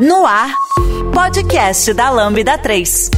[0.00, 0.56] No ar,
[1.12, 3.10] podcast da Lambda 3.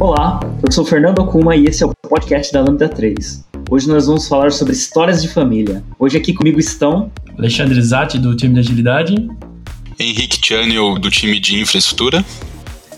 [0.00, 3.44] Olá, eu sou Fernando Okuma e esse é o podcast da Lambda 3.
[3.70, 5.84] Hoje nós vamos falar sobre histórias de família.
[5.98, 9.14] Hoje aqui comigo estão Alexandre Zatti, do time de agilidade.
[10.00, 12.24] Henrique Channel, do time de infraestrutura.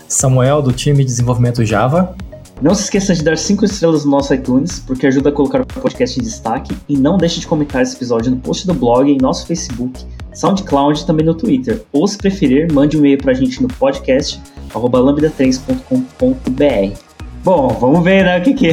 [0.07, 2.15] Samuel, do time de desenvolvimento Java.
[2.59, 5.65] Não se esqueça de dar 5 estrelas no nosso iTunes, porque ajuda a colocar o
[5.65, 6.75] podcast em destaque.
[6.89, 10.03] E não deixe de comentar esse episódio no post do blog, em nosso Facebook,
[10.33, 11.83] SoundCloud e também no Twitter.
[11.91, 14.41] Ou, se preferir, mande um e-mail pra gente no podcast
[14.73, 16.99] lambda3.com.br.
[17.43, 18.71] Bom, vamos ver, né, o que, que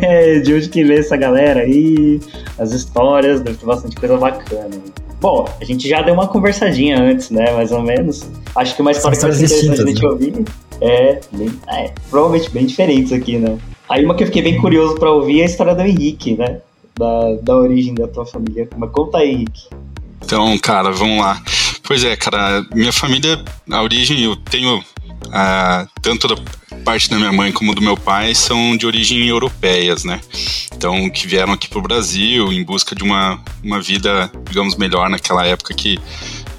[0.00, 2.20] é, de onde que vem essa galera aí,
[2.58, 4.70] as histórias, deve ter bastante coisa bacana.
[5.20, 8.28] Bom, a gente já deu uma conversadinha antes, né, mais ou menos.
[8.54, 10.08] Acho que uma história que vai ser interessante a gente né?
[10.08, 10.44] ouvir
[10.80, 13.58] é, bem, é, provavelmente bem diferentes aqui, né.
[13.88, 16.60] Aí uma que eu fiquei bem curioso para ouvir é a história do Henrique, né,
[16.98, 18.68] da, da origem da tua família.
[18.76, 19.68] Mas conta aí, Henrique.
[20.22, 21.40] Então, cara, vamos lá.
[21.82, 24.82] Pois é, cara, minha família, a origem, eu tenho
[25.30, 26.36] ah, tanto da
[26.84, 30.20] parte da minha mãe como do meu pai são de origem europeias, né?
[30.74, 35.08] Então, que vieram aqui para o Brasil em busca de uma, uma vida, digamos, melhor
[35.08, 35.98] naquela época que,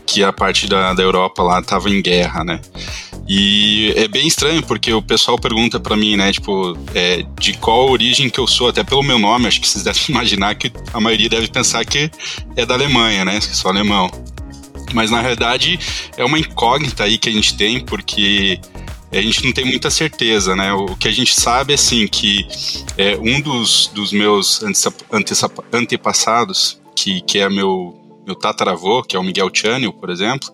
[0.05, 2.59] que a parte da, da Europa lá estava em guerra, né?
[3.27, 7.89] E é bem estranho porque o pessoal pergunta para mim, né, tipo, é, de qual
[7.89, 10.99] origem que eu sou, até pelo meu nome, acho que vocês devem imaginar que a
[10.99, 12.11] maioria deve pensar que
[12.55, 14.09] é da Alemanha, né, que sou alemão.
[14.93, 15.79] Mas na realidade
[16.15, 18.59] é uma incógnita aí que a gente tem, porque
[19.11, 20.73] a gente não tem muita certeza, né?
[20.73, 22.47] O que a gente sabe é assim que
[22.97, 24.61] é, um dos, dos meus
[25.71, 30.49] antepassados, que, que é meu meu tataravô, que é o Miguel Chânio, por exemplo,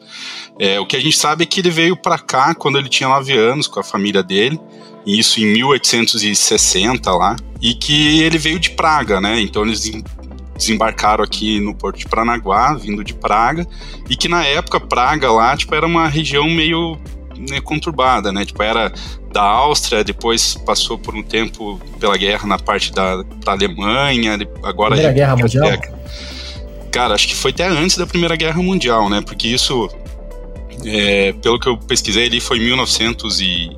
[0.59, 3.09] é, o que a gente sabe é que ele veio para cá quando ele tinha
[3.09, 4.59] 9 anos com a família dele,
[5.05, 9.39] isso em 1860 lá, e que ele veio de Praga, né?
[9.39, 9.89] Então eles
[10.55, 13.65] desembarcaram aqui no porto de Paranaguá, vindo de Praga,
[14.09, 16.99] e que na época Praga lá, tipo, era uma região meio
[17.49, 18.45] né, conturbada, né?
[18.45, 18.91] Tipo, era
[19.31, 24.91] da Áustria, depois passou por um tempo pela guerra na parte da, da Alemanha, agora...
[24.91, 25.79] Primeira Guerra Mundial?
[26.91, 29.21] Cara, acho que foi até antes da Primeira Guerra Mundial, né?
[29.21, 29.89] Porque isso,
[30.85, 33.71] é, pelo que eu pesquisei, ele foi em 1900 e,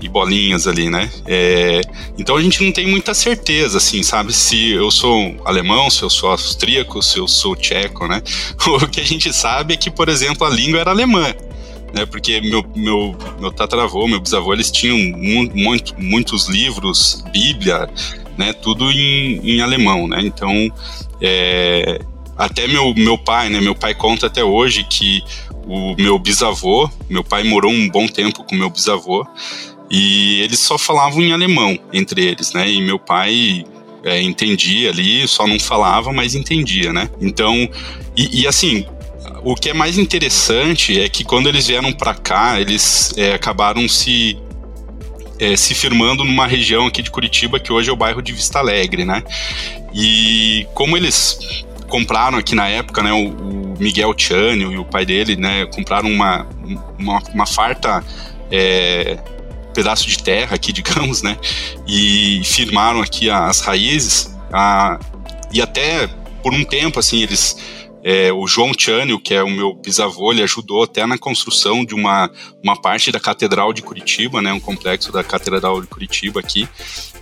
[0.00, 1.10] e bolinhas ali, né?
[1.26, 1.80] É,
[2.18, 4.32] então a gente não tem muita certeza, assim, sabe?
[4.32, 8.20] Se eu sou alemão, se eu sou austríaco, se eu sou tcheco, né?
[8.66, 11.34] O que a gente sabe é que, por exemplo, a língua era alemã.
[11.94, 14.98] Né, porque meu, meu, meu tataravô, meu bisavô, eles tinham
[15.54, 17.88] muito, muitos livros, Bíblia,
[18.36, 20.50] né, tudo em, em alemão, né, então
[21.20, 22.00] é,
[22.36, 25.22] até meu, meu pai, né, meu pai conta até hoje que
[25.66, 29.26] o meu bisavô, meu pai morou um bom tempo com meu bisavô,
[29.90, 32.68] e eles só falavam em alemão entre eles, né?
[32.68, 33.64] E meu pai
[34.04, 37.08] é, entendia ali, só não falava, mas entendia, né?
[37.20, 37.68] Então,
[38.16, 38.84] e, e assim,
[39.44, 43.88] o que é mais interessante é que quando eles vieram para cá, eles é, acabaram
[43.88, 44.36] se
[45.38, 48.58] é, se firmando numa região aqui de Curitiba que hoje é o bairro de Vista
[48.58, 49.22] Alegre, né?
[49.92, 55.06] E como eles compraram aqui na época, né, o, o Miguel Tiânio e o pai
[55.06, 56.46] dele, né, compraram uma,
[56.98, 58.04] uma, uma farta
[58.50, 59.18] é,
[59.72, 61.36] pedaço de terra aqui, digamos, né?
[61.86, 64.34] E firmaram aqui as raízes.
[64.52, 64.98] A,
[65.52, 66.08] e até
[66.42, 67.56] por um tempo, assim, eles
[68.08, 71.92] é, o João Chânio, que é o meu bisavô, ele ajudou até na construção de
[71.92, 72.30] uma,
[72.62, 76.68] uma parte da Catedral de Curitiba, né, um complexo da Catedral de Curitiba aqui.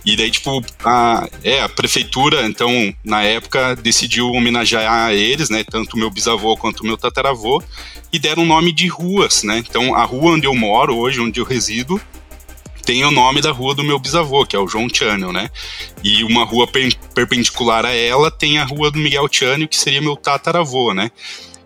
[0.05, 5.95] E daí, tipo, a, é, a prefeitura, então, na época, decidiu homenagear eles, né, tanto
[5.95, 7.63] o meu bisavô quanto o meu tataravô,
[8.13, 9.63] e deram o nome de ruas, né.
[9.67, 11.99] Então, a rua onde eu moro hoje, onde eu resido,
[12.85, 15.49] tem o nome da rua do meu bisavô, que é o João Channel, né?
[16.03, 20.01] E uma rua per perpendicular a ela tem a rua do Miguel Channel, que seria
[20.01, 21.09] meu tataravô, né?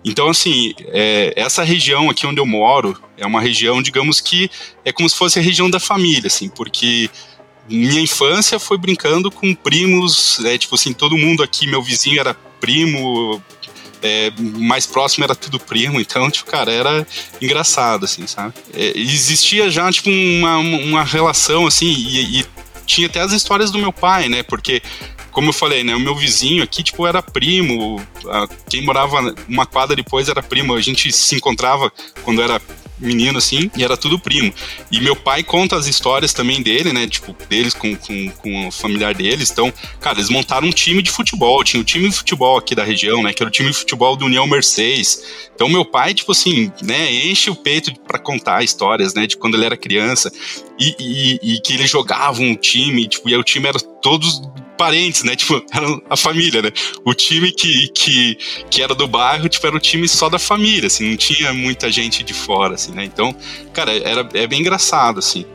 [0.03, 4.49] Então, assim, é, essa região aqui onde eu moro é uma região, digamos que
[4.85, 7.09] é como se fosse a região da família, assim, porque
[7.69, 12.33] minha infância foi brincando com primos, é, tipo assim, todo mundo aqui, meu vizinho era
[12.33, 13.43] primo,
[14.01, 17.07] é, mais próximo era tudo primo, então, tipo, cara, era
[17.41, 18.53] engraçado, assim, sabe?
[18.73, 22.45] É, existia já, tipo, uma, uma relação, assim, e, e
[22.85, 24.43] tinha até as histórias do meu pai, né?
[24.43, 24.81] Porque
[25.31, 28.01] como eu falei, né, o meu vizinho aqui, tipo, era primo,
[28.69, 31.91] quem morava uma quadra depois era primo, a gente se encontrava
[32.23, 32.59] quando era
[32.99, 34.53] menino, assim, e era tudo primo.
[34.91, 37.07] E meu pai conta as histórias também dele, né?
[37.07, 39.49] Tipo, deles com, com, com o familiar deles.
[39.49, 41.63] Então, cara, eles montaram um time de futebol.
[41.63, 43.33] Tinha o um time de futebol aqui da região, né?
[43.33, 45.49] Que era o time de futebol do União Mercedes.
[45.55, 47.11] Então, meu pai, tipo assim, né?
[47.11, 49.27] Enche o peito para contar histórias, né?
[49.27, 50.31] De quando ele era criança.
[50.79, 54.41] E, e, e, que eles jogavam um time, tipo, e o time era todos
[54.77, 55.35] parentes, né?
[55.35, 56.71] Tipo, era a família, né?
[57.03, 58.37] O time que, que,
[58.71, 61.91] que era do bairro, tipo, era o time só da família, assim, não tinha muita
[61.91, 63.03] gente de fora, assim, né?
[63.03, 63.35] Então,
[63.73, 65.45] cara, era, é bem engraçado, assim.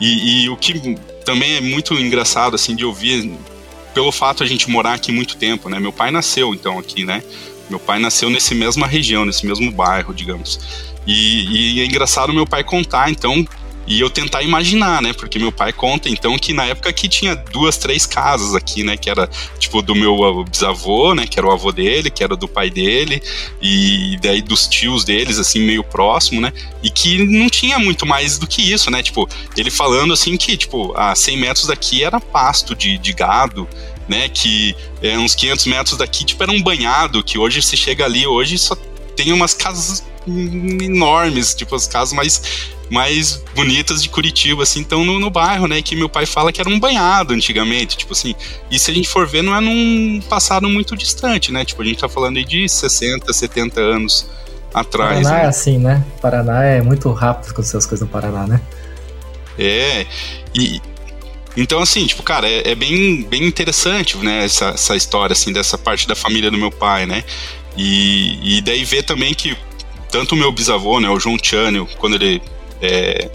[0.00, 3.30] E, e o que também é muito engraçado, assim, de ouvir,
[3.92, 5.80] pelo fato a gente morar aqui muito tempo, né?
[5.80, 7.22] Meu pai nasceu, então, aqui, né?
[7.68, 10.60] Meu pai nasceu nesse mesma região, nesse mesmo bairro, digamos.
[11.06, 13.44] E, e é engraçado meu pai contar, então,
[13.86, 15.12] e eu tentar imaginar, né?
[15.12, 18.96] Porque meu pai conta, então, que na época que tinha duas, três casas aqui, né?
[18.96, 19.28] Que era,
[19.58, 21.26] tipo, do meu bisavô, né?
[21.26, 23.22] Que era o avô dele, que era do pai dele,
[23.60, 26.52] e daí dos tios deles, assim, meio próximo, né?
[26.82, 29.02] E que não tinha muito mais do que isso, né?
[29.02, 33.68] Tipo, ele falando, assim, que, tipo, a 100 metros daqui era pasto de, de gado,
[34.08, 34.28] né?
[34.28, 38.26] Que é, uns 500 metros daqui, tipo, era um banhado, que hoje se chega ali,
[38.26, 38.76] hoje só
[39.16, 45.20] tem umas casas enormes, tipo, as casas mais mais bonitas de Curitiba, assim, então no,
[45.20, 48.34] no, bairro, né, que meu pai fala que era um banhado antigamente, tipo assim,
[48.68, 51.84] e se a gente for ver, não é num passado muito distante, né, tipo, a
[51.84, 54.26] gente tá falando aí de 60, 70 anos
[54.74, 55.22] atrás.
[55.22, 55.44] Paraná né?
[55.44, 58.60] é assim, né, Paraná é muito rápido acontecer as coisas no Paraná, né.
[59.56, 60.04] É,
[60.52, 60.82] e,
[61.56, 65.78] então, assim, tipo, cara, é, é, bem, bem interessante, né, essa, essa história, assim, dessa
[65.78, 67.22] parte da família do meu pai, né,
[67.76, 69.56] e, e daí ver também que
[70.10, 72.42] tanto o meu bisavô, né, o João Tchânio, quando ele
[72.82, 73.30] é,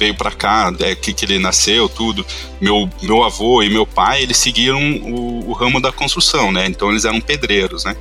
[0.00, 2.24] veio para cá, é, que, que ele nasceu, tudo.
[2.60, 6.66] Meu, meu avô e meu pai, eles seguiram o, o, ramo da construção, né?
[6.66, 7.94] Então eles eram pedreiros, né?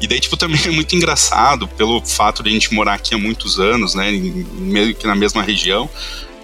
[0.00, 3.18] E daí, tipo, também é muito engraçado pelo fato de a gente morar aqui há
[3.18, 4.10] muitos anos, né?
[4.10, 5.88] Meio que na mesma região.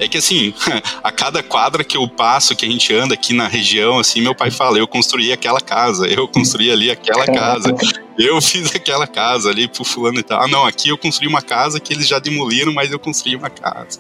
[0.01, 0.55] É que assim,
[1.05, 4.35] a cada quadra que eu passo, que a gente anda aqui na região, assim, meu
[4.35, 7.75] pai fala, eu construí aquela casa, eu construí ali aquela casa,
[8.19, 10.43] eu fiz aquela casa ali pro fulano e tal.
[10.43, 13.51] Ah, não, aqui eu construí uma casa que eles já demoliram, mas eu construí uma
[13.51, 13.99] casa.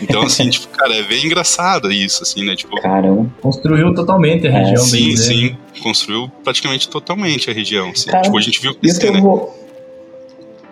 [0.00, 2.56] Então, assim, tipo, cara, é bem engraçado isso, assim, né?
[2.56, 2.80] Tipo.
[2.80, 3.30] Caramba.
[3.42, 5.50] Construiu totalmente a é, região, é, Sim, bem, sim.
[5.50, 5.56] Né?
[5.82, 7.90] Construiu praticamente totalmente a região.
[7.90, 8.10] Assim.
[8.22, 9.20] Tipo, a gente viu crescer, né?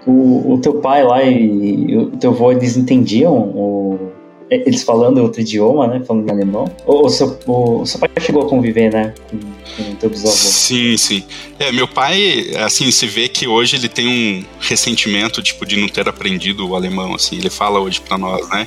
[0.06, 4.12] O, o teu pai lá e o teu avô, eles entendiam o
[4.50, 6.02] eles falando outro idioma, né?
[6.06, 6.70] Falando em alemão.
[6.86, 9.14] Ou o seu, o, seu pai chegou a conviver, né?
[9.30, 10.32] Com, com teu bisavô?
[10.34, 11.24] Sim, sim.
[11.58, 15.88] É, meu pai, assim, se vê que hoje ele tem um ressentimento, tipo, de não
[15.88, 17.36] ter aprendido o alemão, assim.
[17.36, 18.66] Ele fala hoje para nós, né?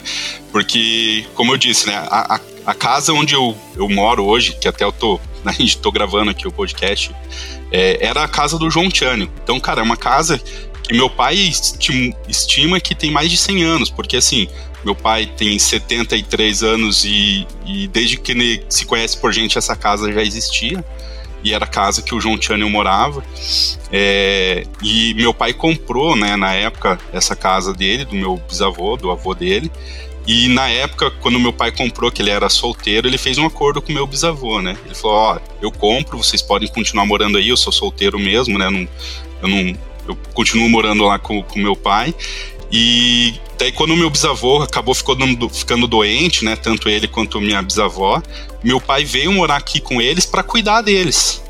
[0.52, 1.96] Porque, como eu disse, né?
[1.96, 5.62] A, a, a, casa onde eu, eu moro hoje, que até eu tô, né, a
[5.62, 7.12] gente tô gravando aqui o podcast,
[7.72, 9.30] é, era a casa do João Tchânio.
[9.44, 10.42] Então, cara, é uma casa
[10.88, 11.36] que meu pai
[12.28, 14.48] estima que tem mais de 100 anos, porque assim,
[14.86, 19.76] meu pai tem 73 anos e, e desde que ele se conhece por gente, essa
[19.76, 20.86] casa já existia.
[21.44, 23.24] E era a casa que o João Channel morava.
[23.92, 29.12] É, e meu pai comprou, né, na época, essa casa dele, do meu bisavô, do
[29.12, 29.72] avô dele.
[30.28, 33.80] E na época, quando meu pai comprou, que ele era solteiro, ele fez um acordo
[33.80, 34.76] com meu bisavô, né?
[34.86, 38.70] Ele falou: Ó, eu compro, vocês podem continuar morando aí, eu sou solteiro mesmo, né?
[38.70, 38.88] Não,
[39.44, 39.78] eu não.
[40.08, 42.14] Eu continuo morando lá com, com meu pai.
[42.72, 47.62] E daí, quando o meu bisavô acabou ficando, ficando doente, né, tanto ele quanto minha
[47.62, 48.22] bisavó,
[48.64, 51.42] meu pai veio morar aqui com eles para cuidar deles.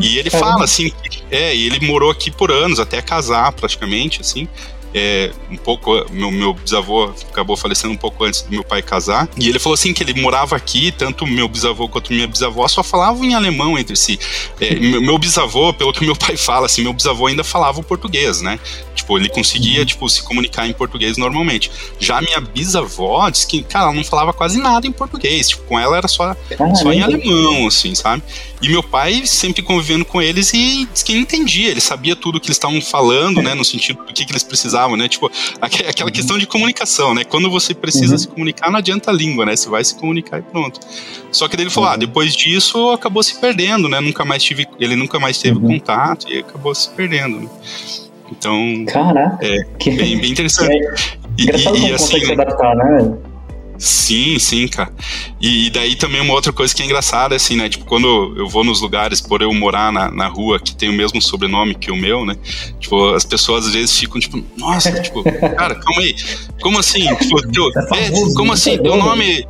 [0.00, 0.92] E ele fala assim,
[1.30, 4.48] é, e ele morou aqui por anos, até casar praticamente, assim
[4.94, 5.92] é, um pouco.
[6.10, 9.28] Meu, meu bisavô acabou falecendo um pouco antes do meu pai casar.
[9.36, 12.82] E ele falou assim que ele morava aqui, tanto meu bisavô quanto minha bisavó só
[12.82, 14.18] falavam em alemão entre si.
[14.60, 17.82] É, meu, meu, bisavô, pelo que meu pai fala, assim, meu bisavô ainda falava o
[17.82, 18.58] português, né?
[18.94, 19.86] Tipo, ele conseguia, uhum.
[19.86, 21.70] tipo, se comunicar em português normalmente.
[21.98, 25.48] Já minha bisavó disse que, cara, ela não falava quase nada em português.
[25.48, 26.34] Tipo, com ela era só,
[26.74, 28.22] só em alemão, assim, sabe?
[28.60, 32.40] E meu pai sempre convivendo com eles e disse que ele entendia, ele sabia tudo
[32.40, 33.54] que eles estavam falando, né?
[33.54, 35.08] No sentido do que, que eles precisavam, né?
[35.08, 37.24] Tipo, aquela questão de comunicação, né?
[37.24, 38.18] Quando você precisa uhum.
[38.18, 39.54] se comunicar, não adianta a língua, né?
[39.54, 40.80] Você vai se comunicar e pronto.
[41.30, 41.96] Só que daí ele falou, ah, uhum.
[41.96, 44.00] ah, depois disso acabou se perdendo, né?
[44.00, 45.78] Nunca mais tive, ele nunca mais teve uhum.
[45.78, 47.40] contato e acabou se perdendo.
[47.40, 47.48] Né?
[48.30, 49.90] Então, Caraca, é que...
[49.90, 50.68] bem, bem interessante.
[51.38, 51.42] É.
[51.42, 53.18] E, Engraçado e, como assim, consegue se adaptar, né?
[53.78, 54.92] Sim, sim, cara.
[55.40, 57.68] E, daí também uma outra coisa que é engraçada, assim, né?
[57.68, 60.92] Tipo, quando eu vou nos lugares, por eu morar na, na rua que tem o
[60.92, 62.36] mesmo sobrenome que o meu, né?
[62.80, 66.14] Tipo, as pessoas às vezes ficam, tipo, nossa, tipo, cara, calma aí.
[66.60, 67.06] Como assim?
[67.16, 68.76] Tipo, teu, é, é como assim?
[68.78, 69.46] Teu nome.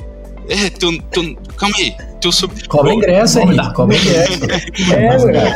[0.48, 1.94] É, teu, teu, calma aí.
[2.20, 2.66] Teu sobre...
[2.66, 3.56] Cobra ingresso, hein?
[3.74, 4.44] Cobra ingresso.
[4.92, 5.54] é, cara.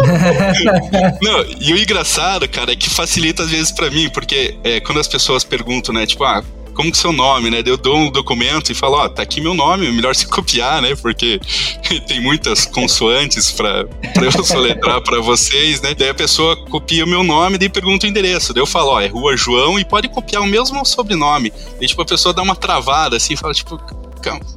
[1.22, 4.98] Não, e o engraçado, cara, é que facilita às vezes para mim, porque é, quando
[4.98, 6.42] as pessoas perguntam, né, tipo, ah,
[6.80, 7.62] como que seu nome, né?
[7.64, 10.26] Eu dou um documento e falo, ó, oh, tá aqui meu nome, é melhor se
[10.26, 10.96] copiar, né?
[10.96, 11.38] Porque
[12.08, 13.86] tem muitas consoantes para
[14.22, 15.94] eu soletrar para vocês, né?
[15.94, 18.54] Daí a pessoa copia o meu nome e pergunta o endereço.
[18.54, 21.52] Daí eu falo, ó, oh, é Rua João e pode copiar o mesmo sobrenome.
[21.78, 23.78] E tipo, a pessoa dá uma travada assim, fala, tipo,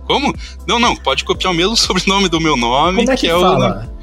[0.06, 0.34] como?
[0.66, 3.38] Não, não, pode copiar o mesmo sobrenome do meu nome, Como é que, que é
[3.38, 3.94] fala?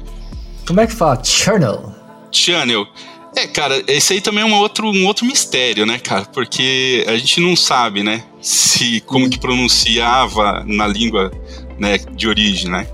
[0.67, 1.23] Como é que fala?
[1.23, 1.91] Channel.
[2.31, 2.87] o Channel.
[3.35, 6.25] É, cara, esse aí também é um outro, um outro mistério, né, cara?
[6.25, 11.31] Porque a gente não sabe, né, se como que pronunciava na língua
[11.79, 12.85] né, de origem, né?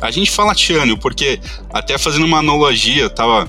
[0.00, 1.40] A gente fala Channel porque
[1.72, 3.48] até fazendo uma analogia, tava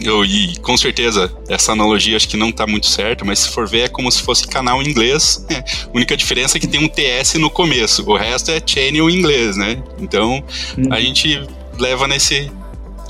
[0.00, 3.68] eu, e com certeza essa analogia acho que não tá muito certa, mas se for
[3.68, 5.44] ver é como se fosse canal em inglês.
[5.48, 5.64] É, a
[5.94, 9.56] única diferença é que tem um TS no começo, o resto é channel em inglês,
[9.56, 9.82] né?
[9.98, 10.42] Então
[10.90, 11.46] a gente
[11.78, 12.50] leva nesse.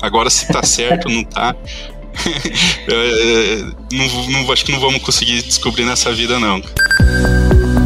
[0.01, 1.55] Agora se tá certo ou não tá.
[3.91, 6.59] Não, não, acho que não vamos conseguir descobrir nessa vida, não.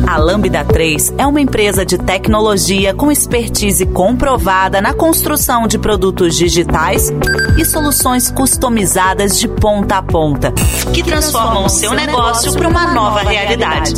[0.07, 6.38] A Lambda 3 é uma empresa de tecnologia com expertise comprovada na construção de produtos
[6.38, 7.12] digitais
[7.57, 10.53] e soluções customizadas de ponta a ponta,
[10.93, 13.96] que transformam o seu negócio para uma nova realidade.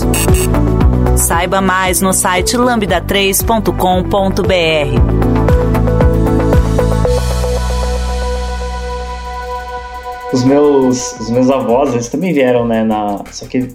[1.15, 5.28] Saiba mais no site lambda3.com.br.
[10.31, 12.83] Os meus, os meus avós, eles também vieram, né?
[12.83, 13.69] Na, só que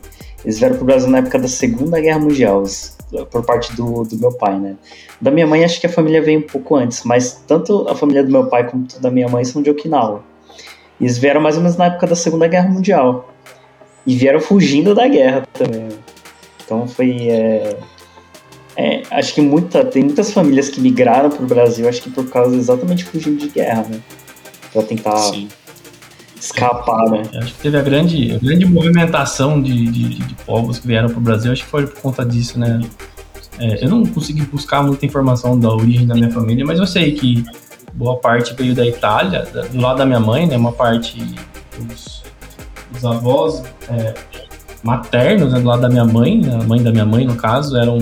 [0.44, 2.96] eles vieram pro Brasil na época da Segunda Guerra Mundial, os-
[3.30, 4.76] por parte do, do meu pai, né?
[5.20, 8.22] Da minha mãe, acho que a família veio um pouco antes, mas tanto a família
[8.24, 10.22] do meu pai quanto da minha mãe são de Okinawa.
[11.00, 13.28] E eles vieram mais ou menos na época da Segunda Guerra Mundial.
[14.06, 15.88] E vieram fugindo da guerra também.
[16.64, 17.28] Então foi.
[17.30, 17.76] é,
[18.76, 22.54] é, acho que muita, tem muitas famílias que migraram pro Brasil, acho que por causa
[22.56, 24.00] exatamente fugindo de guerra, né?
[24.72, 25.48] Pra tentar Sim.
[26.44, 27.22] Escapar, né?
[27.36, 31.18] Acho que teve a grande, a grande movimentação de, de, de povos que vieram para
[31.18, 32.80] o Brasil, acho que foi por conta disso, né?
[33.58, 37.12] É, eu não consegui buscar muita informação da origem da minha família, mas eu sei
[37.12, 37.44] que
[37.94, 40.56] boa parte veio da Itália, do lado da minha mãe, né?
[40.56, 41.18] Uma parte
[41.78, 42.22] dos,
[42.92, 44.14] dos avós é,
[44.82, 45.60] maternos, né?
[45.60, 47.98] Do lado da minha mãe, né, a mãe da minha mãe, no caso, eram,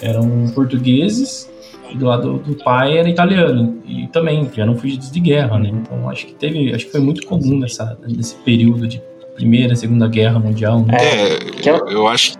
[0.00, 1.49] eram portugueses.
[1.92, 3.78] E do lado do pai era italiano.
[3.86, 5.70] E também, que eram fugidos de guerra, né?
[5.72, 6.72] Então acho que teve.
[6.74, 9.02] Acho que foi muito comum nessa, nesse período de
[9.34, 10.80] Primeira, Segunda Guerra Mundial.
[10.80, 10.96] Né?
[11.00, 12.34] É, ela- eu, eu acho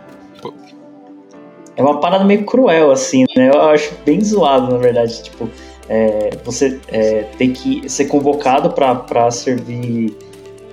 [1.77, 3.51] É uma parada meio cruel, assim, né?
[3.55, 5.23] Eu acho bem zoado, na verdade.
[5.23, 5.49] Tipo,
[5.89, 10.15] é, você é, ter que ser convocado pra, pra servir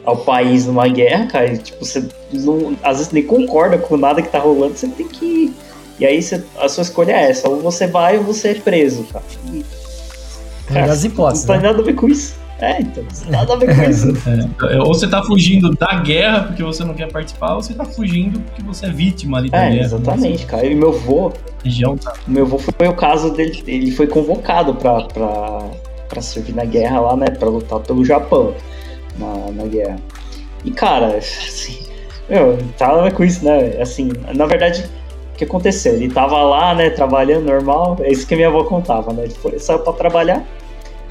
[0.04, 4.22] ao país numa guerra, cara, e, tipo, você não, às vezes nem concorda com nada
[4.22, 5.54] que tá rolando, você tem que ir.
[6.00, 9.04] E aí você- a sua escolha é essa, ou você vai ou você é preso,
[9.06, 9.24] cara.
[9.54, 9.64] E,
[10.74, 11.70] das hipóteses, não tem né?
[11.70, 12.36] nada a ver com isso.
[12.60, 14.08] É, então, nada a ver com isso.
[14.70, 17.86] É, ou você tá fugindo da guerra porque você não quer participar, ou você tá
[17.86, 19.86] fugindo porque você é vítima ali da É, guerra.
[19.86, 20.66] exatamente, cara.
[20.66, 21.32] E meu avô,
[21.64, 22.14] região tá.
[22.28, 25.70] O meu avô foi o caso dele, ele foi convocado pra, pra,
[26.10, 27.28] pra servir na guerra lá, né?
[27.28, 28.54] Pra lutar pelo Japão
[29.18, 29.98] na, na guerra.
[30.66, 31.78] E cara, assim,
[32.28, 33.80] meu, não tava nada com isso, né?
[33.80, 34.84] Assim, na verdade,
[35.38, 35.94] que aconteceu?
[35.94, 39.24] Ele tava lá, né, trabalhando normal, é isso que a minha avó contava, né?
[39.26, 40.44] Ele foi, saiu pra trabalhar,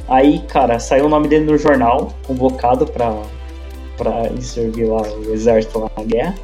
[0.09, 3.15] aí, cara, saiu o nome dele no jornal, convocado pra,
[3.97, 6.35] pra ir servir lá o exército lá na guerra.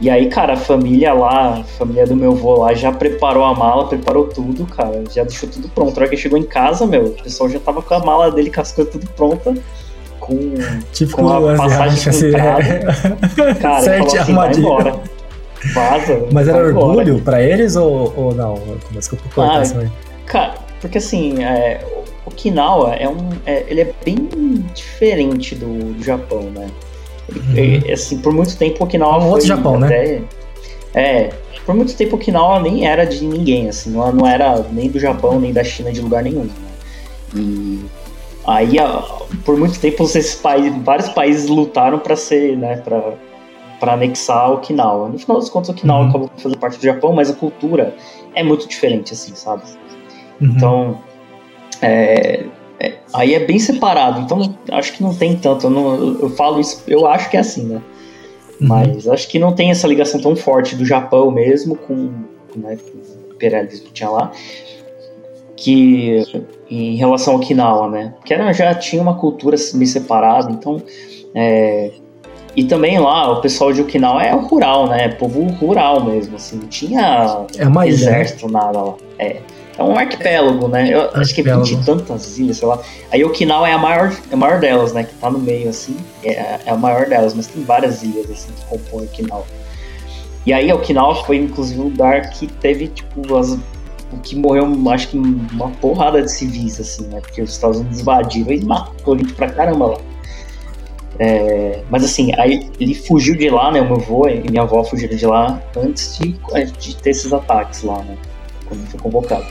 [0.00, 3.52] E aí, cara, a família lá, a família do meu avô lá já preparou a
[3.54, 5.94] mala, preparou tudo, cara, já deixou tudo pronto.
[5.94, 8.48] Na hora que chegou em casa, meu, o pessoal já tava com a mala dele,
[8.50, 9.54] com as coisas tudo pronta,
[10.20, 10.54] com,
[10.92, 12.30] Tipo com a passagem asiática, assim.
[12.30, 13.54] comprada.
[13.60, 14.64] Cara, Certo, falou assim, vai armadilha.
[14.66, 15.00] embora.
[15.74, 16.26] Vaza.
[16.32, 16.86] Mas era embora.
[16.86, 18.54] orgulho pra eles ou, ou não?
[18.90, 19.88] Desculpa cortar Ah, isso aí.
[20.26, 21.80] Cara, porque assim, é,
[22.26, 24.16] o Okinawa é um, é, ele é bem
[24.74, 26.68] diferente do, do Japão, né?
[27.54, 29.86] Ele- é, assim, por muito tempo Okinawa É um outro Japão, né?
[29.86, 30.22] até,
[30.94, 31.30] É,
[31.66, 35.38] por muito tempo Okinawa nem era de ninguém, assim, não, não era nem do Japão,
[35.40, 36.44] nem da China, de lugar nenhum.
[36.44, 36.52] Né?
[37.34, 37.84] E
[38.46, 38.76] aí,
[39.44, 43.12] por muito tempo, esses países, vários países lutaram para ser, né, para
[43.80, 45.08] para anexar Okinawa.
[45.08, 46.08] No final das contas, Okinawa Uhum.
[46.08, 47.94] acabou fazendo parte do Japão, mas a cultura
[48.34, 49.62] é muito diferente, assim, sabe?
[50.40, 50.48] Uhum.
[50.56, 50.98] Então,
[51.80, 52.44] é,
[52.80, 54.20] é, aí é bem separado.
[54.20, 55.66] Então, acho que não tem tanto.
[55.66, 57.82] Eu, não- eu- falo isso, eu acho que é assim, né?
[58.60, 58.66] Uhum.
[58.68, 62.10] Mas acho que não tem essa ligação tão forte do Japão mesmo com,
[62.56, 62.98] né, com
[63.30, 64.32] o imperialismo que tinha lá,
[65.56, 66.22] que
[66.70, 68.14] em relação ao Okinawa, né?
[68.18, 70.80] Porque era, já tinha uma cultura meio separada, então.
[71.34, 71.92] é,
[72.58, 75.08] e também lá, o pessoal de Okinawa é rural, né?
[75.10, 77.70] Povo rural mesmo, assim, não tinha É ilha.
[77.70, 77.88] né?
[77.88, 78.94] exército, nada lá.
[79.18, 79.36] É.
[79.78, 80.92] É um arquipélago, né?
[80.92, 81.64] Eu acho que é Arquipélago.
[81.64, 82.80] 20 e tantas ilhas, sei lá.
[83.12, 85.04] Aí Okinawa é a maior, é a maior delas, né?
[85.04, 85.96] Que tá no meio, assim.
[86.24, 89.44] É, é a maior delas, mas tem várias ilhas, assim, que compõem Okinawa.
[90.44, 95.08] E aí Okinawa foi, inclusive, um lugar que teve, tipo, as, o que morreu, acho
[95.10, 97.20] que uma porrada de civis, assim, né?
[97.20, 99.98] Porque os Estados Unidos invadiram e matou gente pra caramba lá.
[101.20, 103.80] É, mas assim, aí ele fugiu de lá, né?
[103.80, 106.38] O meu avô e minha avó fugiram de lá antes de,
[106.78, 108.16] de ter esses ataques lá, né?
[108.68, 109.46] quando foi convocado.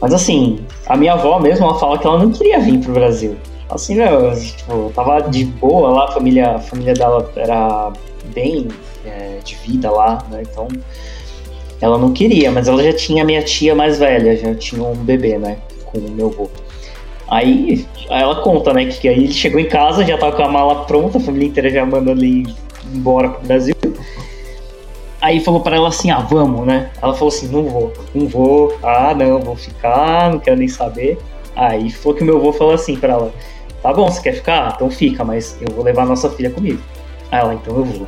[0.00, 3.36] Mas assim, a minha avó mesmo, ela fala que ela não queria vir pro Brasil.
[3.68, 7.92] Assim, meu, tipo, tava de boa lá, a família, a família dela era
[8.34, 8.68] bem
[9.04, 10.42] é, de vida lá, né?
[10.42, 10.68] Então,
[11.80, 15.38] ela não queria, mas ela já tinha minha tia mais velha, já tinha um bebê,
[15.38, 15.58] né?
[15.86, 16.50] Com o meu avô.
[17.28, 18.84] Aí, ela conta, né?
[18.86, 21.70] Que aí ele chegou em casa, já tava com a mala pronta, a família inteira
[21.70, 22.54] já mandando ele
[22.92, 23.74] embora pro Brasil.
[25.20, 26.90] Aí falou para ela assim, ah, vamos, né?
[27.00, 31.18] Ela falou assim, não vou, não vou, ah, não, vou ficar, não quero nem saber.
[31.56, 33.32] Aí foi que o meu avô falou assim para ela,
[33.82, 34.74] tá bom, você quer ficar?
[34.74, 36.80] Então fica, mas eu vou levar a nossa filha comigo.
[37.32, 38.06] Aí ela, então eu vou.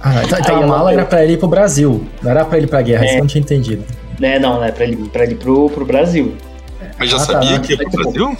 [0.00, 2.66] Ah, então, então a mala era pra ele ir pro Brasil, não era pra ele
[2.66, 3.06] ir pra guerra, é.
[3.06, 3.84] isso eu não tinha entendido.
[4.20, 6.36] É, não, é pra ele, pra ele ir pro, pro Brasil.
[7.02, 8.36] Mas já ah, tá, sabia tá, que ia pro Brasil?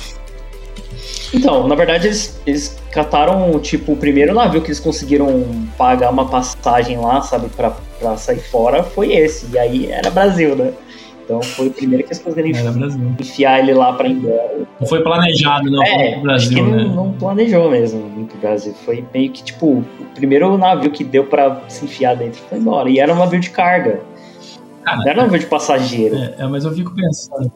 [1.35, 5.45] Então, na verdade, eles, eles cataram, tipo, o primeiro navio que eles conseguiram
[5.77, 9.51] pagar uma passagem lá, sabe, pra, pra sair fora, foi esse.
[9.53, 10.73] E aí era Brasil, né?
[11.25, 14.61] Então foi o primeiro que eles conseguiram enfiar ele lá pra embora.
[14.79, 16.85] Não foi planejado, não, é, pro Brasil, acho que né?
[16.85, 18.75] não, não, planejou mesmo pro Brasil.
[18.85, 22.89] Foi meio que, tipo, o primeiro navio que deu pra se enfiar dentro foi embora.
[22.89, 24.03] E era um navio de carga.
[24.85, 26.17] Cara, não era um navio de passageiro.
[26.17, 27.51] É, é mas eu fico pensando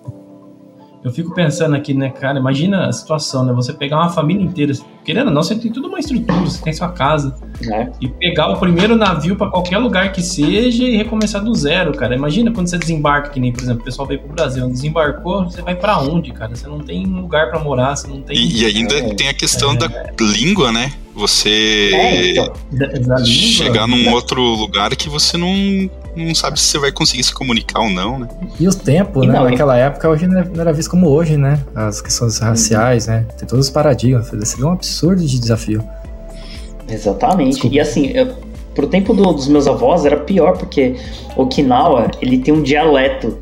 [1.04, 2.38] eu fico pensando aqui, né, cara?
[2.38, 3.52] Imagina a situação, né?
[3.52, 4.72] Você pegar uma família inteira,
[5.04, 7.36] querendo ou não, você tem tudo uma estrutura, você tem sua casa.
[7.72, 7.88] É.
[8.00, 12.14] E pegar o primeiro navio para qualquer lugar que seja e recomeçar do zero, cara.
[12.14, 15.62] Imagina quando você desembarca, que nem, por exemplo, o pessoal veio pro Brasil, desembarcou, você
[15.62, 16.54] vai para onde, cara?
[16.54, 18.36] Você não tem lugar para morar, você não tem.
[18.36, 19.88] E, e ainda é, tem a questão é, da
[20.20, 20.92] língua, né?
[21.14, 25.88] Você é, então, da, da chegar num outro lugar que você não
[26.24, 28.28] não sabe se você vai conseguir se comunicar ou não, né?
[28.58, 29.38] E o tempo, né?
[29.38, 31.60] Naquela época, hoje não era visto como hoje, né?
[31.74, 33.26] As questões raciais, né?
[33.36, 34.28] Tem todos os paradigmas.
[34.48, 35.84] Seria um absurdo de desafio.
[36.88, 37.50] Exatamente.
[37.50, 37.76] Desculpa.
[37.76, 38.34] E assim, eu,
[38.74, 40.96] pro tempo do, dos meus avós era pior, porque
[41.36, 43.38] Okinawa, ele tem um dialeto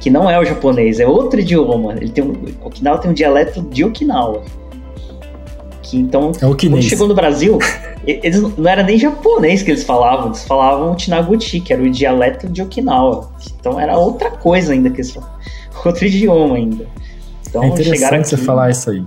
[0.00, 1.94] que não é o japonês, é outro idioma.
[1.94, 2.34] Ele tem um,
[2.64, 4.42] Okinawa tem um dialeto de Okinawa.
[5.88, 7.58] Que então, é quando chegou no Brasil,
[8.06, 12.46] eles não era nem japonês que eles falavam, eles falavam Tinaguchi, que era o dialeto
[12.46, 13.30] de Okinawa.
[13.58, 15.34] Então era outra coisa ainda que eles falavam,
[15.82, 16.86] outro idioma ainda.
[17.48, 19.02] Então, é interessante você falar isso aí.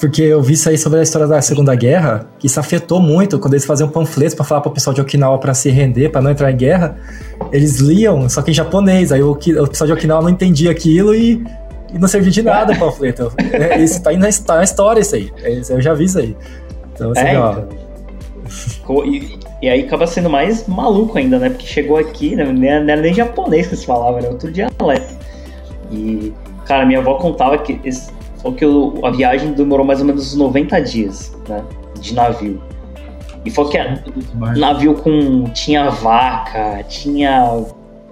[0.00, 3.38] Porque eu vi isso aí sobre a história da Segunda Guerra, que isso afetou muito
[3.38, 6.20] quando eles faziam panfletos para falar para o pessoal de Okinawa para se render, para
[6.20, 6.96] não entrar em guerra.
[7.52, 9.12] Eles liam, só que em japonês.
[9.12, 11.44] Aí o, o pessoal de Okinawa não entendia aquilo e
[11.92, 13.32] e não serviu de nada o panfleto.
[13.52, 15.32] É, isso tá aí na, tá na história isso aí.
[15.42, 16.36] É, eu já vi isso aí.
[16.94, 17.52] Então, assim, é, ó.
[17.52, 19.06] Então.
[19.06, 21.50] E, e, aí acaba sendo mais maluco ainda, né?
[21.50, 22.44] Porque chegou aqui, né?
[22.44, 25.14] não era nem japonês que eles falavam, era outro dialeto.
[25.90, 26.32] E,
[26.66, 27.78] cara, minha avó contava que,
[28.38, 28.64] falou que
[29.06, 31.62] a viagem demorou mais ou menos 90 dias, né?
[32.00, 32.60] De navio.
[33.44, 34.02] E falou que era
[34.56, 35.44] navio com.
[35.52, 37.64] tinha vaca, tinha.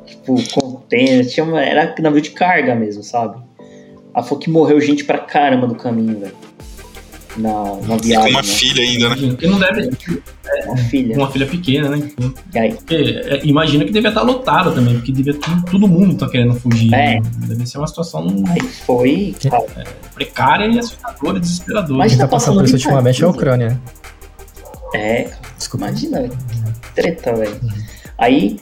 [0.04, 3.40] Tipo, container, tinha, era navio de carga mesmo, sabe?
[4.14, 6.34] Ela falou que morreu gente pra caramba no caminho, velho.
[7.36, 8.24] Na, na viagem.
[8.24, 8.48] com uma né?
[8.48, 9.16] filha ainda, né?
[9.28, 9.90] Porque não deve.
[10.46, 11.16] É, uma filha.
[11.16, 12.10] Uma filha pequena, né?
[12.52, 12.74] E aí?
[12.74, 16.54] Porque, é, imagina que devia estar lotado também, porque devia todo, todo mundo tá querendo
[16.54, 16.92] fugir.
[16.92, 17.20] É.
[17.20, 17.22] Né?
[17.46, 18.26] Deve ser uma situação.
[18.48, 19.36] Aí foi.
[19.44, 21.98] É, precária e assustadora, desesperadora.
[21.98, 23.80] Mas tá, tá passando por isso ultimamente é a Ucrânia.
[24.92, 25.86] É, Desculpa.
[25.86, 27.60] imagina, que treta, velho.
[28.18, 28.58] Aí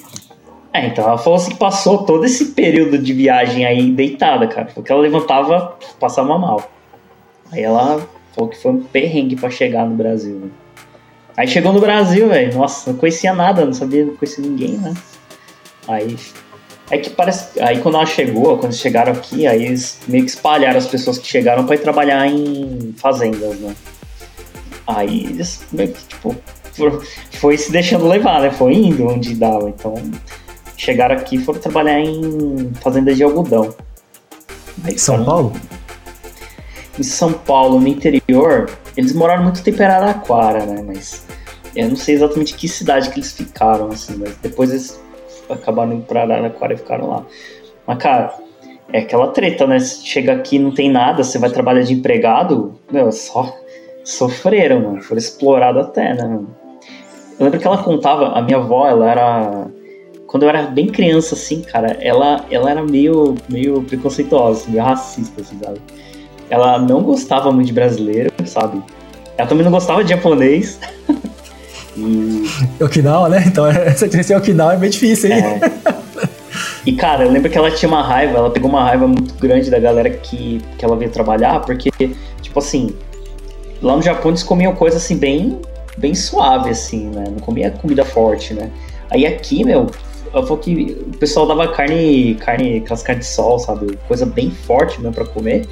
[0.78, 4.68] é, então ela falou assim que passou todo esse período de viagem aí deitada, cara.
[4.72, 6.70] Porque ela levantava, passava mal.
[7.50, 10.48] Aí ela falou que foi um perrengue para chegar no Brasil, né?
[11.36, 12.56] Aí chegou no Brasil, velho.
[12.56, 14.94] Nossa, não conhecia nada, não sabia, não conhecia ninguém, né?
[15.86, 16.16] Aí.
[16.90, 17.60] É que parece.
[17.60, 21.26] Aí quando ela chegou, quando chegaram aqui, aí eles meio que espalharam as pessoas que
[21.26, 23.74] chegaram para ir trabalhar em fazendas, né?
[24.86, 26.36] Aí eles meio que, tipo,
[27.32, 28.50] foi se deixando levar, né?
[28.50, 29.68] Foi indo onde dava.
[29.68, 29.94] Então,
[30.78, 33.74] chegaram aqui e foram trabalhar em fazendas de algodão.
[34.84, 35.26] Aí São foram...
[35.26, 35.52] Paulo?
[36.98, 40.82] Em São Paulo, no interior, eles moraram muito tempo em Araraquara, né?
[40.86, 41.26] Mas
[41.76, 45.00] eu não sei exatamente que cidade que eles ficaram, assim, mas depois eles
[45.50, 47.26] acabaram indo pra Araraquara e ficaram lá.
[47.86, 48.34] Mas, cara,
[48.92, 49.78] é aquela treta, né?
[49.80, 53.52] Chega aqui não tem nada, você vai trabalhar de empregado, meu, só
[54.04, 55.02] sofreram, mano.
[55.02, 56.56] Foram explorados até, né, mano?
[57.38, 59.66] Eu lembro que ela contava, a minha avó, ela era
[60.28, 65.40] quando eu era bem criança, assim, cara, ela, ela era meio, meio preconceituosa, meio racista,
[65.40, 65.80] assim, sabe?
[66.50, 68.82] Ela não gostava muito de brasileiro, sabe?
[69.38, 70.78] Ela também não gostava de japonês.
[71.96, 72.44] e...
[72.78, 73.42] Okinawa, né?
[73.46, 75.42] Então, essa diferença em Okinawa é bem difícil, hein?
[75.42, 76.28] É.
[76.84, 79.70] E, cara, eu lembro que ela tinha uma raiva, ela pegou uma raiva muito grande
[79.70, 81.90] da galera que, que ela veio trabalhar, porque,
[82.42, 82.94] tipo assim,
[83.80, 85.58] lá no Japão eles comiam coisa, assim, bem,
[85.96, 87.24] bem suave, assim, né?
[87.30, 88.70] Não comia comida forte, né?
[89.10, 89.86] Aí aqui, meu,
[90.30, 93.98] falou que o pessoal dava carne, carne, aquelas carnes de sol, sabe?
[94.06, 95.66] Coisa bem forte mesmo pra comer.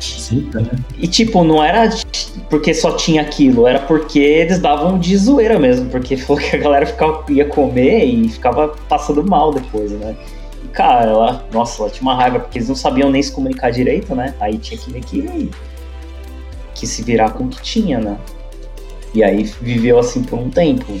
[0.00, 0.68] Sim, né?
[0.98, 1.88] E tipo, não era
[2.50, 6.58] porque só tinha aquilo, era porque eles davam de zoeira mesmo, porque falou que a
[6.58, 10.16] galera ficava, ia comer e ficava passando mal depois, né?
[10.64, 13.70] E cara, ela, nossa, ela tinha uma raiva, porque eles não sabiam nem se comunicar
[13.70, 14.34] direito, né?
[14.40, 15.50] Aí tinha que ver que,
[16.74, 18.16] que se virar com o que tinha, né?
[19.14, 21.00] E aí viveu assim por um tempo.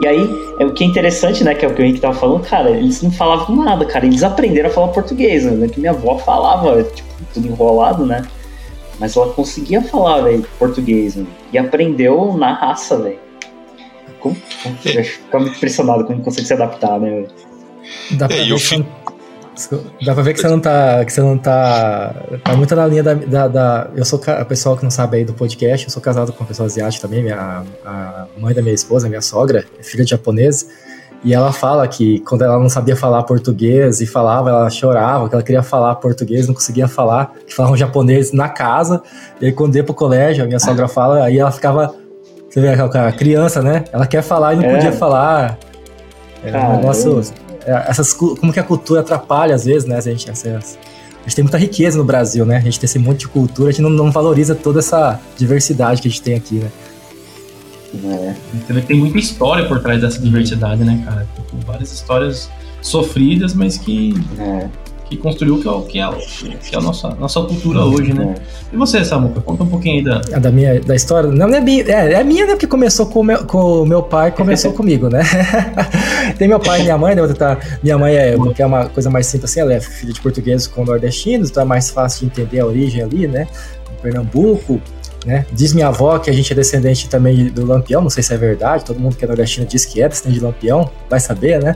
[0.00, 1.54] E aí, é o que é interessante, né?
[1.54, 4.06] Que é o que o Henrique tava falando, cara, eles não falavam nada, cara.
[4.06, 5.68] Eles aprenderam a falar português, né?
[5.68, 8.24] Que minha avó falava, tipo, tudo enrolado, né?
[8.98, 11.26] Mas ela conseguia falar, velho, português, né?
[11.52, 13.18] E aprendeu na raça, velho.
[14.20, 17.28] Como, como, eu fico muito impressionado como consegue se adaptar, né, velho?
[18.12, 18.84] Dá pra, É, e ver eu que
[20.04, 21.04] Dá pra ver que você não tá.
[21.04, 22.14] Que você não tá.
[22.44, 23.14] Tá muito na linha da.
[23.14, 26.32] da, da- eu sou a pessoa que não sabe aí do podcast, eu sou casado
[26.32, 30.04] com uma pessoa asiática também, minha, a mãe da minha esposa, minha sogra, é filha
[30.04, 30.68] de japonês.
[31.24, 35.34] E ela fala que quando ela não sabia falar português e falava, ela chorava, que
[35.34, 39.02] ela queria falar português, não conseguia falar, que falavam japonês na casa.
[39.40, 41.92] E aí quando ia pro colégio, a minha sogra fala, aí ela ficava.
[42.48, 43.84] Você vê aquela criança, né?
[43.92, 44.74] Ela quer falar e não É.
[44.76, 45.58] podia falar.
[46.44, 47.20] É um negócio.
[47.68, 49.96] É, essas, como que a cultura atrapalha às vezes, né?
[49.96, 50.78] A gente, essas-
[51.20, 52.56] a gente tem muita riqueza no Brasil, né?
[52.56, 56.00] A gente tem esse monte de cultura, a gente não, não valoriza toda essa diversidade
[56.00, 56.70] que a gente tem aqui, né?
[58.04, 58.34] É.
[58.54, 61.26] Então, tem muita história por trás dessa diversidade, né, cara?
[61.34, 62.50] Tipo, várias histórias
[62.82, 64.68] sofridas, mas que, É,
[65.08, 67.80] que construiu o que é, o- que é, o- que é a nossa, nossa cultura
[67.84, 68.34] hoje, né?
[68.72, 70.36] E você, Samuca, conta um pouquinho aí da.
[70.36, 71.30] A da minha da história.
[71.30, 72.52] Não, não é minha, é, é minha, né?
[72.52, 75.22] Porque começou com o meu, com o meu pai, começou comigo, né?
[76.38, 77.20] tem meu pai e minha mãe, né?
[77.22, 80.20] Vou tentar- Minha mãe é, é uma coisa mais simples assim, ela é filha de
[80.20, 83.46] portugueses com nordestinos, então é mais fácil de entender a origem ali, né?
[83.98, 84.80] Em Pernambuco.
[85.26, 85.44] Né?
[85.52, 88.36] Diz minha avó que a gente é descendente também do Lampião, não sei se é
[88.36, 91.74] verdade, todo mundo que é nordestino diz que é descendente de Lampião, vai saber, né?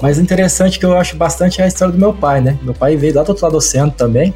[0.00, 2.58] Mas interessante que eu acho bastante é a história do meu pai, né?
[2.62, 4.34] Meu pai veio lá do outro lado do oceano também,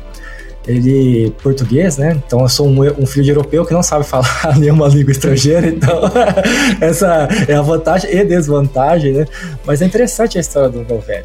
[0.67, 2.21] ele português, né?
[2.27, 4.29] Então eu sou um, um filho de europeu que não sabe falar
[4.59, 6.03] nenhuma língua estrangeira, então
[6.81, 9.27] essa é a vantagem e desvantagem, né?
[9.65, 11.25] Mas é interessante a história do meu velho,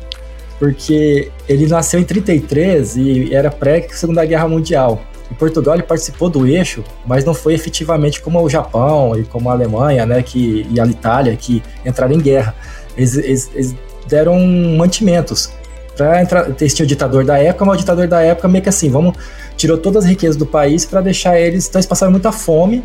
[0.59, 5.01] porque ele nasceu em 33 e era pré-Segunda Guerra Mundial.
[5.31, 9.49] Em Portugal ele participou do eixo, mas não foi efetivamente como o Japão e como
[9.49, 12.53] a Alemanha, né, que, e a Itália, que entraram em guerra.
[12.97, 13.75] Eles, eles- eles
[14.07, 14.39] deram
[14.77, 15.51] mantimentos
[15.95, 16.49] para entrar.
[16.59, 19.15] Eles tinham o ditador da época, mas o ditador da época meio que assim, vamos
[19.55, 21.67] tirou todas as riquezas do país para deixar eles.
[21.67, 22.83] Então eles passaram muita fome,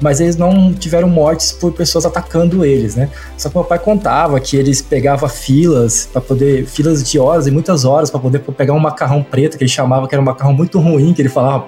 [0.00, 3.10] mas eles não tiveram mortes por pessoas atacando eles, né?
[3.36, 7.50] Só que meu pai contava que eles pegavam filas para poder filas de horas e
[7.50, 10.52] muitas horas para poder pegar um macarrão preto que ele chamava que era um macarrão
[10.52, 11.66] muito ruim, que ele falava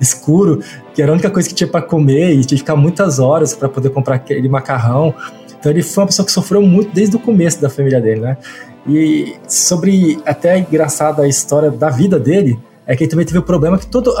[0.00, 0.60] escuro,
[0.94, 3.54] que era a única coisa que tinha para comer e tinha que ficar muitas horas
[3.54, 5.14] para poder comprar aquele macarrão.
[5.62, 8.36] Então ele foi uma pessoa que sofreu muito desde o começo da família dele, né?
[8.84, 13.42] E sobre até engraçada a história da vida dele, é que ele também teve o
[13.44, 14.12] problema que todo,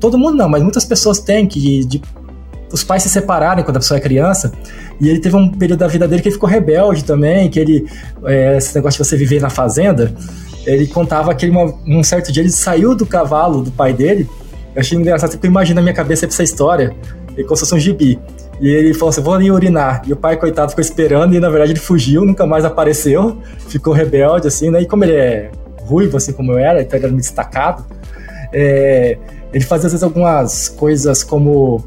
[0.00, 2.00] todo mundo não, mas muitas pessoas têm que de,
[2.72, 4.50] os pais se separarem quando a pessoa é criança.
[4.98, 7.86] E ele teve um período da vida dele que ele ficou rebelde também, que ele.
[8.24, 10.14] é, esse negócio de você viver na fazenda.
[10.64, 14.26] Ele contava que uma- um certo dia ele saiu do cavalo do pai dele.
[14.74, 16.96] Eu achei engraçado, porque eu imagino na minha cabeça essa história,
[17.38, 18.18] ele como se fosse um gibi.
[18.60, 20.02] E ele falou assim: vou ali urinar.
[20.06, 23.92] E o pai, coitado, ficou esperando e na verdade ele fugiu, nunca mais apareceu, ficou
[23.92, 24.82] rebelde, assim, né?
[24.82, 25.50] E como ele é
[25.82, 27.84] ruivo, assim como eu era, então ele era muito destacado,
[28.52, 29.16] é,
[29.52, 31.82] ele fazia às vezes algumas coisas como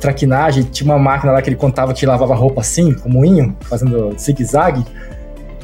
[0.00, 4.14] traquinagem, tinha uma máquina lá que ele contava que lavava roupa assim, com moinho, fazendo
[4.18, 4.84] zigue-zague.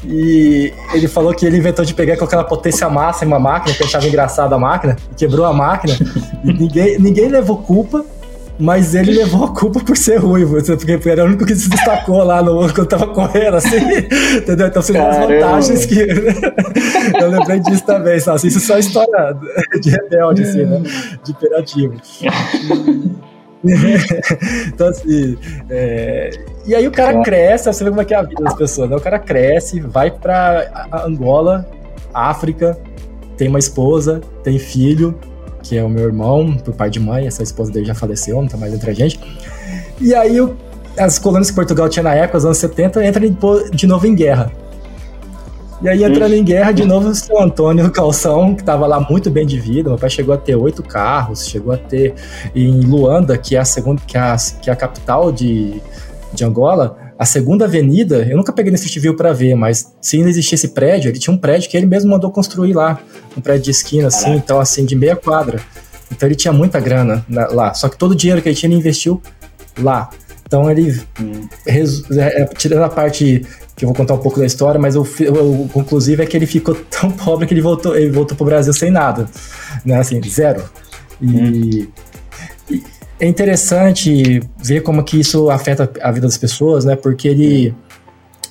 [0.05, 3.85] E ele falou que ele inventou de pegar com aquela potência máxima a máquina, que
[3.85, 5.95] achava engraçada a máquina, e quebrou a máquina.
[6.45, 8.05] e ninguém, ninguém levou culpa,
[8.59, 12.23] mas ele levou a culpa por ser ruivo, porque era o único que se destacou
[12.23, 13.77] lá no, quando tava correndo, assim.
[14.39, 14.67] Entendeu?
[14.67, 16.01] Então são as vantagens que.
[17.21, 18.47] eu lembrei disso também, sabe?
[18.47, 19.37] Isso é só história
[19.81, 20.83] de rebelde, assim, né?
[21.25, 21.95] De imperativo.
[24.69, 25.39] então, assim.
[25.71, 26.31] é,
[26.67, 28.91] E aí o cara cresce, você vê como é que é a vida das pessoas,
[28.91, 28.97] né?
[28.97, 31.67] O cara cresce, vai pra Angola,
[32.13, 32.77] África,
[33.37, 35.19] tem uma esposa, tem filho,
[35.63, 38.49] que é o meu irmão, por pai de mãe, essa esposa dele já faleceu, não
[38.49, 39.21] tá mais entre a gente.
[40.01, 40.39] E aí
[40.97, 43.37] as colônias que Portugal tinha na época, os anos 70, entram
[43.73, 44.53] de novo em guerra.
[45.83, 49.29] E aí entrando em guerra, de novo, o seu Antônio Calção, que estava lá muito
[49.29, 49.91] bem de vida.
[49.91, 52.15] Meu pai chegou a ter oito carros, chegou a ter
[52.55, 55.83] em Luanda, que é a segunda, que é a, que é a capital de,
[56.33, 60.29] de Angola, a segunda avenida, eu nunca peguei nesse Street para ver, mas se não
[60.29, 63.01] existia esse prédio, ele tinha um prédio que ele mesmo mandou construir lá,
[63.37, 64.43] um prédio de esquina, assim, Caraca.
[64.43, 65.61] então assim, de meia quadra.
[66.11, 68.77] Então ele tinha muita grana lá, só que todo o dinheiro que ele tinha ele
[68.77, 69.23] investiu
[69.79, 70.11] lá.
[70.45, 71.49] Então ele, hum.
[71.65, 75.63] é, tirando a parte que eu vou contar um pouco da história, mas o, o,
[75.67, 78.73] o conclusivo é que ele ficou tão pobre que ele voltou, ele voltou pro Brasil
[78.73, 79.29] sem nada,
[79.85, 79.95] né?
[79.95, 80.65] Assim, zero.
[81.21, 81.87] E, hum.
[82.69, 82.83] e,
[83.23, 86.97] é interessante ver como que isso afeta a vida das pessoas, né?
[86.97, 87.73] Porque ele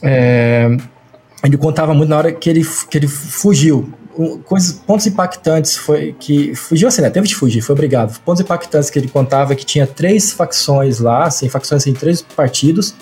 [0.02, 0.70] é,
[1.44, 3.92] ele contava muito na hora que ele, que ele fugiu.
[4.46, 7.10] Coisas, pontos impactantes foi que fugiu assim, né?
[7.10, 8.18] Teve de fugir, foi obrigado.
[8.22, 12.22] Pontos impactantes que ele contava que tinha três facções lá, assim, facções em assim, três
[12.22, 12.96] partidos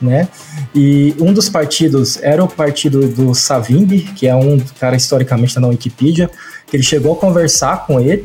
[0.00, 0.28] né?
[0.74, 5.60] E um dos partidos era o partido do Savimbi, que é um cara historicamente está
[5.60, 6.30] na Wikipedia,
[6.66, 8.24] que ele chegou a conversar com ele,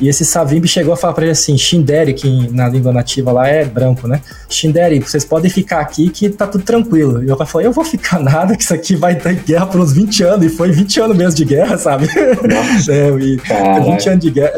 [0.00, 3.48] e esse Savimbi chegou a falar para ele assim: Shinderi, que na língua nativa lá
[3.48, 4.20] é branco, né?
[4.48, 7.22] Shinderi, vocês podem ficar aqui que tá tudo tranquilo.
[7.22, 9.80] E meu pai falou: Eu vou ficar nada, que isso aqui vai ter guerra por
[9.80, 10.46] uns 20 anos.
[10.46, 12.06] E foi 20 anos mesmo de guerra, sabe?
[12.88, 13.36] é, e,
[13.90, 14.54] 20 anos de guerra.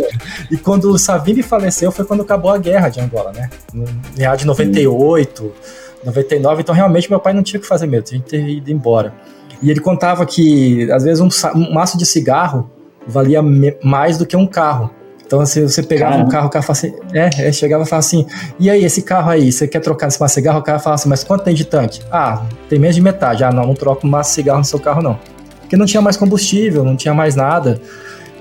[0.51, 3.51] E quando o Savimbi faleceu, foi quando acabou a guerra de Angola, né?
[3.73, 3.85] No
[4.17, 5.45] meado de 98.
[5.45, 8.47] Hum 99, então realmente meu pai não tinha o que fazer mesmo, tinha que ter
[8.47, 9.15] ido embora.
[9.63, 12.71] E ele contava que, às vezes, um, um maço de cigarro
[13.07, 13.41] valia
[13.83, 14.91] mais do que um carro.
[15.27, 16.29] Então, se você pegava Caramba.
[16.29, 18.27] um carro, o cara falava assim, é, é, chegava e falava assim,
[18.59, 20.59] e aí, esse carro aí, você quer trocar esse maço cigarro?
[20.59, 22.01] O cara falava assim, mas quanto tem de tanque?
[22.13, 23.43] Ah, tem menos de metade.
[23.43, 25.19] Ah, não, não troco maço cigarro no seu carro, não.
[25.61, 27.81] Porque não tinha mais combustível, não tinha mais nada.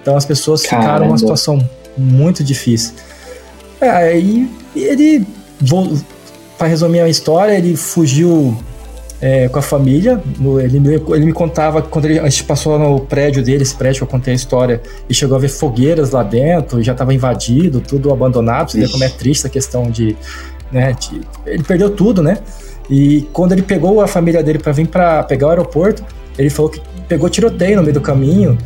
[0.02, 0.84] Então as pessoas Caramba.
[0.84, 1.58] ficaram numa situação
[1.98, 2.94] muito difícil.
[3.80, 5.26] É, aí ele
[6.58, 8.58] para resumir a história, ele fugiu
[9.24, 10.22] é, com a família.
[10.38, 13.64] No, ele, me, ele me contava que quando ele, a gente passou no prédio dele,
[13.64, 16.92] esse prédio que eu contei a história, e chegou a ver fogueiras lá dentro, já
[16.92, 18.72] estava invadido, tudo abandonado.
[18.72, 20.18] Você vê como é triste a questão de,
[20.70, 22.38] né, de, Ele perdeu tudo, né?
[22.90, 26.04] E quando ele pegou a família dele para vir para pegar o aeroporto,
[26.38, 28.58] ele falou que pegou tiroteio no meio do caminho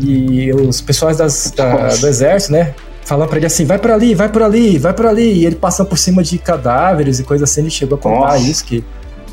[0.00, 2.74] e os pessoais das, da, do exército, né?
[3.04, 5.40] falando pra ele assim, vai por ali, vai por ali, vai por ali.
[5.40, 8.38] E ele passando por cima de cadáveres e coisa assim, ele chegou a contar Nossa.
[8.38, 8.82] isso, que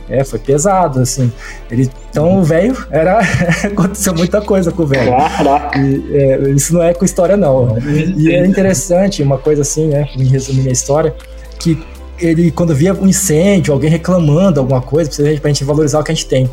[0.09, 1.31] é, foi pesado, assim.
[1.71, 3.19] Ele, então o velho era.
[3.63, 5.13] aconteceu muita coisa com o velho.
[5.13, 7.77] É, isso não é com história, não.
[8.17, 10.07] E é interessante, uma coisa assim, né?
[10.17, 11.15] Me resumir a história,
[11.59, 11.81] que
[12.19, 16.15] ele, quando via um incêndio, alguém reclamando alguma coisa, pra gente valorizar o que a
[16.15, 16.49] gente tem.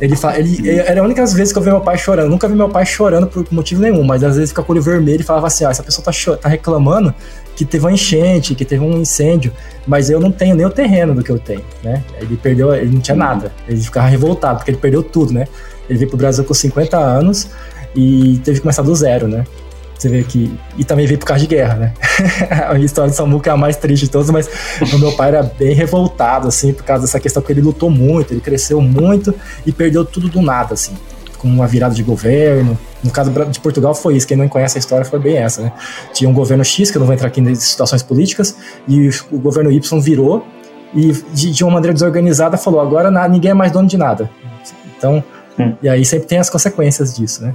[0.00, 2.28] Ele fala, ele, era a única vez que eu vi meu pai chorando.
[2.28, 4.82] Nunca vi meu pai chorando por motivo nenhum, mas às vezes fica com o olho
[4.82, 7.14] vermelho e falava assim: ah, essa pessoa tá, tá reclamando
[7.56, 9.52] que teve uma enchente, que teve um incêndio,
[9.86, 12.02] mas eu não tenho nem o terreno do que eu tenho, né?
[12.20, 13.52] Ele perdeu, ele não tinha nada.
[13.68, 15.46] Ele ficava revoltado, porque ele perdeu tudo, né?
[15.88, 17.48] Ele veio pro Brasil com 50 anos
[17.94, 19.44] e teve que começar do zero, né?
[19.96, 20.52] Você vê que.
[20.76, 21.92] E também veio por causa de guerra, né?
[22.68, 24.48] a história de Samuca é a mais triste de todas, mas
[24.92, 28.34] o meu pai era bem revoltado, assim, por causa dessa questão, porque ele lutou muito,
[28.34, 30.94] ele cresceu muito e perdeu tudo do nada, assim.
[31.38, 32.76] Com uma virada de governo.
[33.04, 35.72] No caso de Portugal foi isso, quem não conhece a história foi bem essa, né?
[36.14, 38.56] Tinha um governo X, que eu não vou entrar aqui nas situações políticas,
[38.88, 40.44] e o governo Y virou
[40.94, 44.30] e de, de uma maneira desorganizada falou: agora ninguém é mais dono de nada.
[44.96, 45.22] Então,
[45.58, 45.74] hum.
[45.82, 47.54] e aí sempre tem as consequências disso, né?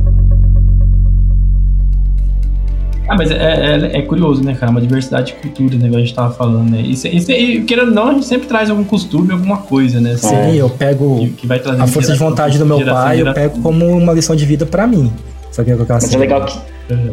[3.11, 4.71] Ah, mas é, é, é, curioso, né, cara?
[4.71, 5.89] Uma diversidade de cultura, né?
[5.89, 6.79] Que a gente tava falando, né?
[6.79, 10.15] Isso, isso, e querendo ou não, a gente sempre traz algum costume, alguma coisa, né?
[10.15, 13.33] Sim, é, eu pego que, que vai a força de vontade do meu pai, eu
[13.33, 15.11] pego como uma lição de vida para mim.
[15.51, 16.57] Sabe o que eu Mas é legal que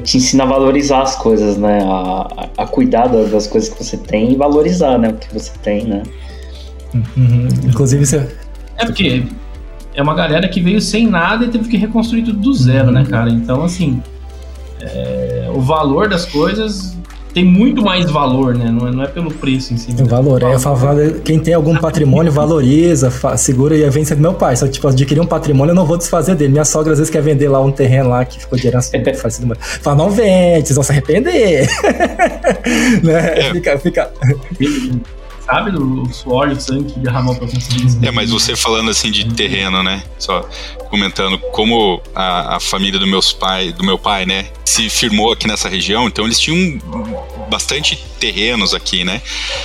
[0.04, 1.80] te ensina a valorizar as coisas, né?
[1.82, 5.08] A, a cuidar das coisas que você tem e valorizar, né?
[5.08, 6.04] O que você tem, né?
[6.94, 7.48] Uhum.
[7.64, 8.24] Inclusive, você...
[8.76, 9.24] É porque
[9.96, 13.00] é uma galera que veio sem nada e teve que reconstruir tudo do zero, né,
[13.00, 13.04] uhum.
[13.04, 13.30] né, cara?
[13.30, 14.00] Então, assim
[14.80, 15.27] é,
[15.58, 16.96] o valor das coisas
[17.34, 18.70] tem muito mais valor, né?
[18.70, 19.92] Não é, não é pelo preço em si.
[19.92, 20.02] Né?
[20.02, 20.78] O valor, é, eu falo,
[21.24, 24.54] quem tem algum patrimônio valoriza, segura e vence do meu pai.
[24.54, 26.52] Se eu tipo, adquirir um patrimônio, eu não vou desfazer dele.
[26.52, 28.96] Minha sogra às vezes quer vender lá um terreno lá que ficou de herança.
[29.82, 31.68] Fala, não vende, vocês vão se arrepender.
[33.02, 33.38] né?
[33.38, 33.52] É.
[33.52, 34.10] Fica, fica.
[35.48, 35.70] Sabe?
[35.70, 37.98] Do suor e o sangue que derramou pra conseguir isso.
[38.02, 40.02] É, mas você falando assim de terreno, né?
[40.18, 40.46] Só
[40.90, 45.46] comentando como a, a família do meus pai, do meu pai, né, se firmou aqui
[45.46, 46.78] nessa região, então eles tinham
[47.50, 49.22] bastante terrenos aqui, né?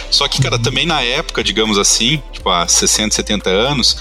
[0.10, 3.98] Só que, cara, também na época, digamos assim, tipo há 60, 70 anos,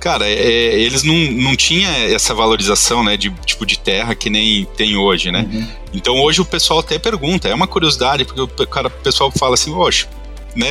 [0.00, 4.30] cara, é, é, eles não, não tinham essa valorização, né, de tipo de terra que
[4.30, 5.48] nem tem hoje, né?
[5.50, 5.68] Uhum.
[5.92, 9.54] Então hoje o pessoal até pergunta, é uma curiosidade, porque o cara, o pessoal fala
[9.54, 10.06] assim, oxe,
[10.54, 10.70] né,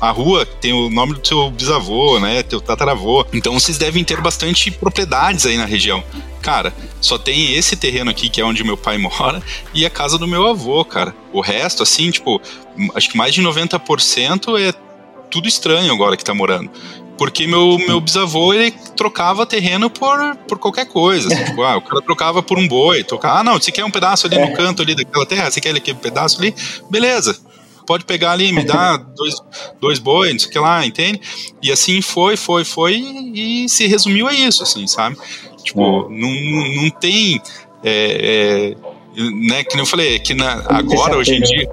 [0.00, 3.26] a rua tem o nome do seu bisavô, né, teu tataravô.
[3.32, 6.02] Então vocês devem ter bastante propriedades aí na região.
[6.40, 10.18] Cara, só tem esse terreno aqui que é onde meu pai mora e a casa
[10.18, 11.14] do meu avô, cara.
[11.32, 12.40] O resto, assim, tipo,
[12.94, 14.72] acho que mais de 90% é
[15.30, 16.70] tudo estranho agora que tá morando.
[17.16, 21.32] Porque meu, meu bisavô, ele trocava terreno por, por qualquer coisa.
[21.32, 23.04] Assim, tipo, ah, o cara trocava por um boi.
[23.04, 24.52] Trocava, ah, não, você quer um pedaço ali no é.
[24.52, 25.50] canto ali daquela terra?
[25.50, 26.54] Você quer aquele pedaço ali?
[26.90, 27.38] Beleza
[27.86, 29.34] pode pegar ali, me dá dois,
[29.80, 31.20] dois bois, não sei o que lá, entende?
[31.62, 32.94] E assim foi, foi, foi,
[33.34, 35.16] e se resumiu a isso, assim, sabe?
[35.62, 37.40] Tipo, não, não tem.
[37.82, 38.74] É,
[39.16, 41.70] é, né, que eu falei, que na, agora, hoje em dia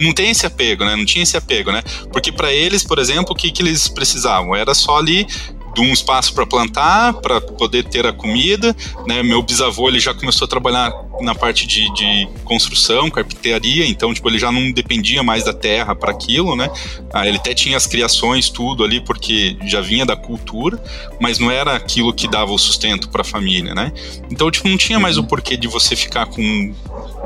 [0.00, 0.96] não tem esse apego, né?
[0.96, 1.82] Não tinha esse apego, né?
[2.12, 4.54] Porque para eles, por exemplo, o que, que eles precisavam?
[4.54, 5.26] Era só ali
[5.74, 8.74] de um espaço para plantar, para poder ter a comida.
[9.06, 9.22] Né?
[9.22, 14.28] Meu bisavô ele já começou a trabalhar na parte de, de construção, carpintaria, então tipo
[14.28, 16.68] ele já não dependia mais da terra para aquilo, né?
[17.12, 20.82] Ah, ele até tinha as criações tudo ali porque já vinha da cultura,
[21.20, 23.92] mas não era aquilo que dava o sustento para a família, né?
[24.30, 26.74] Então tipo não tinha mais o porquê de você ficar com,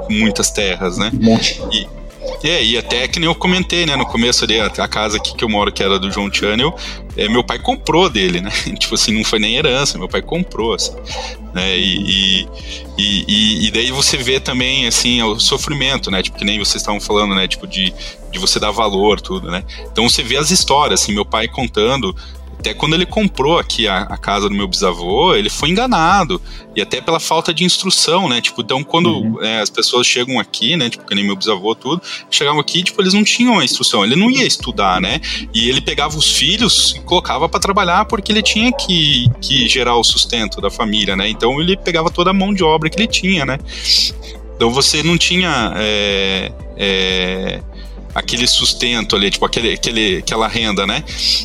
[0.07, 1.11] com muitas terras, né?
[1.73, 1.87] E,
[2.43, 5.45] é, e até que nem eu comentei, né, no começo ali, a, casa aqui que
[5.45, 6.75] eu moro, que era do John Channel,
[7.17, 8.51] é, meu pai comprou dele, né?
[8.79, 10.95] tipo assim, não foi nem herança, meu pai comprou, assim,
[11.55, 11.77] né?
[11.77, 12.47] E,
[12.99, 16.23] e, e, e, daí você vê também, assim, o sofrimento, né?
[16.23, 17.49] Tipo, que nem vocês estavam falando, né?
[17.49, 17.93] Tipo, de,
[18.31, 19.65] de você dar valor, tudo, né?
[19.91, 22.15] Então você vê as histórias, assim, meu pai contando
[22.67, 26.43] até quando ele comprou aqui a, a, casa do meu bisavô, ele foi enganado.
[26.75, 28.41] E até pela falta de instrução, né?
[28.41, 29.43] Tipo, então quando uhum.
[29.43, 30.91] é, as pessoas chegam aqui, né?
[30.91, 34.05] Tipo, que nem meu bisavô, tudo, chegavam aqui, tipo, eles não tinham a instrução.
[34.05, 35.21] Ele não ia estudar, né?
[35.55, 39.97] E ele pegava os filhos e colocava para trabalhar porque ele tinha que, que gerar
[39.97, 41.29] o sustento da família, né?
[41.29, 43.59] Então ele pegava toda a mão de obra que ele tinha, né?
[44.57, 45.73] Então você não tinha.
[45.77, 47.63] É, é,
[48.17, 51.05] aquele sustento ali, tipo, aquele, aquele, aquela renda, né?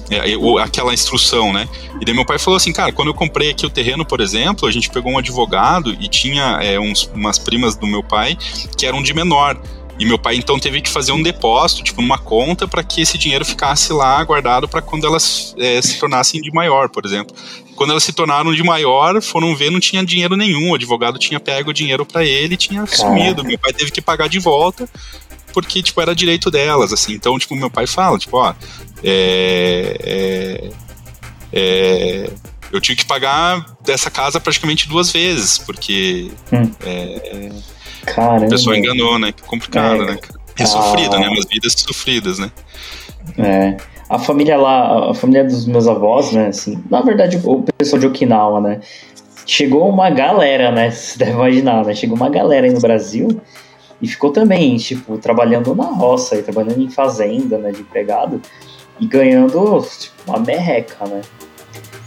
[0.09, 1.67] É, ou aquela instrução, né?
[1.99, 4.67] E daí meu pai falou assim, cara, quando eu comprei aqui o terreno, por exemplo,
[4.67, 8.37] a gente pegou um advogado e tinha é, uns, umas primas do meu pai
[8.77, 9.61] que eram de menor.
[9.99, 13.17] E meu pai então teve que fazer um depósito, tipo, numa conta, para que esse
[13.17, 17.35] dinheiro ficasse lá guardado para quando elas é, se tornassem de maior, por exemplo.
[17.75, 20.71] Quando elas se tornaram de maior, foram ver, não tinha dinheiro nenhum.
[20.71, 23.43] O advogado tinha pego o dinheiro para ele e tinha sumido.
[23.43, 24.89] Meu pai teve que pagar de volta
[25.51, 27.13] porque, tipo, era direito delas, assim.
[27.13, 28.53] Então, tipo, meu pai fala, tipo, ó,
[29.03, 30.69] é, é,
[31.53, 32.29] é,
[32.71, 36.71] eu tive que pagar dessa casa praticamente duas vezes, porque hum.
[36.85, 37.51] é,
[38.17, 39.33] a pessoa enganou, né?
[39.45, 40.19] Complicado, é, né?
[40.57, 41.27] É sofrida, né?
[41.27, 42.51] Umas vidas sofridas, né?
[43.37, 43.77] É.
[44.09, 46.47] A família lá, a família dos meus avós, né?
[46.47, 48.81] Assim, na verdade, o pessoal de Okinawa, né?
[49.45, 50.91] Chegou uma galera, né?
[50.91, 51.95] Você deve imaginar, né?
[51.95, 53.41] Chegou uma galera aí no Brasil
[54.01, 58.41] e ficou também, tipo, trabalhando na roça e trabalhando em fazenda, né, de empregado,
[58.99, 61.21] e ganhando tipo, uma merreca, né?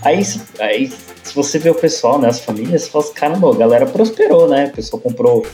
[0.03, 0.23] Aí,
[0.61, 3.87] aí, se você vê o pessoal, né, as famílias, você fala assim, caramba, a galera
[3.87, 4.67] prosperou, né?
[4.67, 5.47] O pessoal comprou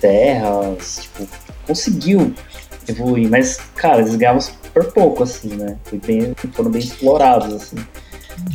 [0.00, 1.28] terras, tipo,
[1.66, 2.32] conseguiu
[2.88, 4.40] evoluir, mas, cara, eles ganhavam
[4.72, 5.76] por pouco, assim, né?
[6.06, 7.76] Bem, foram bem explorados, assim.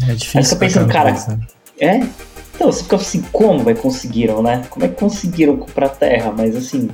[0.09, 0.39] É difícil.
[0.39, 1.39] Aí você pensando, cara, né?
[1.79, 2.07] é?
[2.55, 4.65] Então, você fica assim, como vai conseguiram, né?
[4.69, 6.33] Como é que conseguiram comprar terra?
[6.35, 6.89] Mas, assim,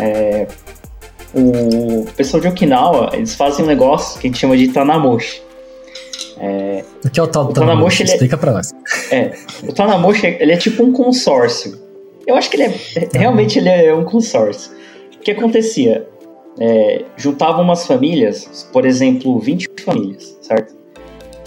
[0.00, 0.46] é,
[1.34, 5.42] o pessoal de Okinawa, eles fazem um negócio que a gente chama de Tanamoshi.
[6.38, 8.02] É, o que é o tal o Tanamoshi?
[8.02, 8.72] É, Explica pra nós.
[9.10, 9.32] É,
[9.62, 11.78] o Tanamoshi, ele é tipo um consórcio.
[12.26, 14.72] Eu acho que ele é, realmente ele é um consórcio.
[15.16, 16.06] O que acontecia?
[16.58, 20.74] É, juntavam umas famílias, por exemplo, 20 famílias, certo?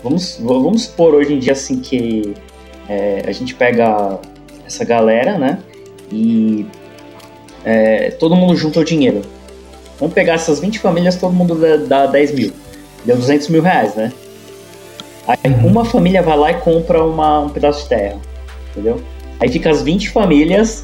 [0.02, 2.34] Vamos, vamos supor hoje em dia assim que
[2.88, 4.20] é, a gente pega
[4.66, 5.60] essa galera, né?
[6.12, 6.66] E
[7.64, 9.22] é, todo mundo junta o dinheiro.
[10.00, 12.54] Vamos pegar essas 20 famílias, todo mundo dá, dá 10 mil.
[13.06, 14.12] Deu 200 mil reais, né?
[15.28, 15.68] Aí uhum.
[15.68, 18.18] uma família vai lá e compra uma, um pedaço de terra,
[18.72, 19.02] entendeu?
[19.40, 20.84] Aí fica as 20 famílias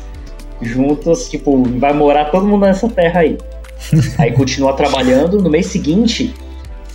[0.61, 3.37] juntas, tipo, vai morar todo mundo nessa terra aí.
[4.17, 6.33] aí continua trabalhando, no mês seguinte,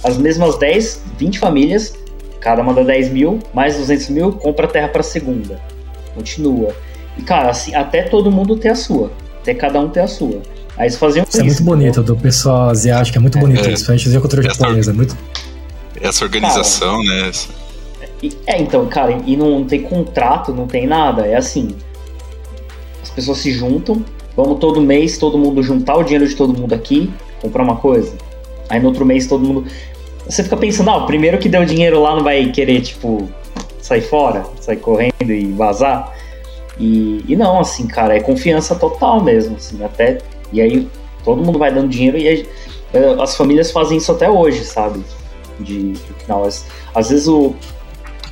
[0.02, 1.94] as mesmas 10, 20 famílias,
[2.40, 5.60] cada manda 10 mil, mais 200 mil, compra terra pra segunda.
[6.14, 6.74] Continua.
[7.18, 9.10] E, cara, assim, até todo mundo ter a sua
[9.44, 10.40] até cada um ter a sua.
[10.76, 11.36] Aí eles faziam isso.
[11.36, 13.60] Isso é muito bonito, do pessoal asiático, é muito bonito.
[13.60, 14.90] É, principalmente a cultura japonesa.
[14.90, 15.16] É muito.
[16.00, 17.32] Essa organização, cara, né?
[18.46, 21.26] É, então, cara, e não tem contrato, não tem nada.
[21.26, 21.76] É assim:
[23.02, 24.02] as pessoas se juntam,
[24.34, 28.12] vamos todo mês, todo mundo juntar o dinheiro de todo mundo aqui, comprar uma coisa.
[28.68, 29.66] Aí no outro mês todo mundo.
[30.26, 33.28] Você fica pensando, ah, o primeiro que deu dinheiro lá não vai querer, tipo,
[33.78, 36.10] sair fora, sair correndo e vazar.
[36.78, 40.18] E, e não, assim, cara, é confiança total mesmo, assim, até.
[40.52, 40.88] E aí
[41.24, 42.48] todo mundo vai dando dinheiro e aí,
[42.92, 45.02] é, as famílias fazem isso até hoje, sabe?
[45.58, 46.44] De, de final.
[46.44, 47.54] Às, às vezes o,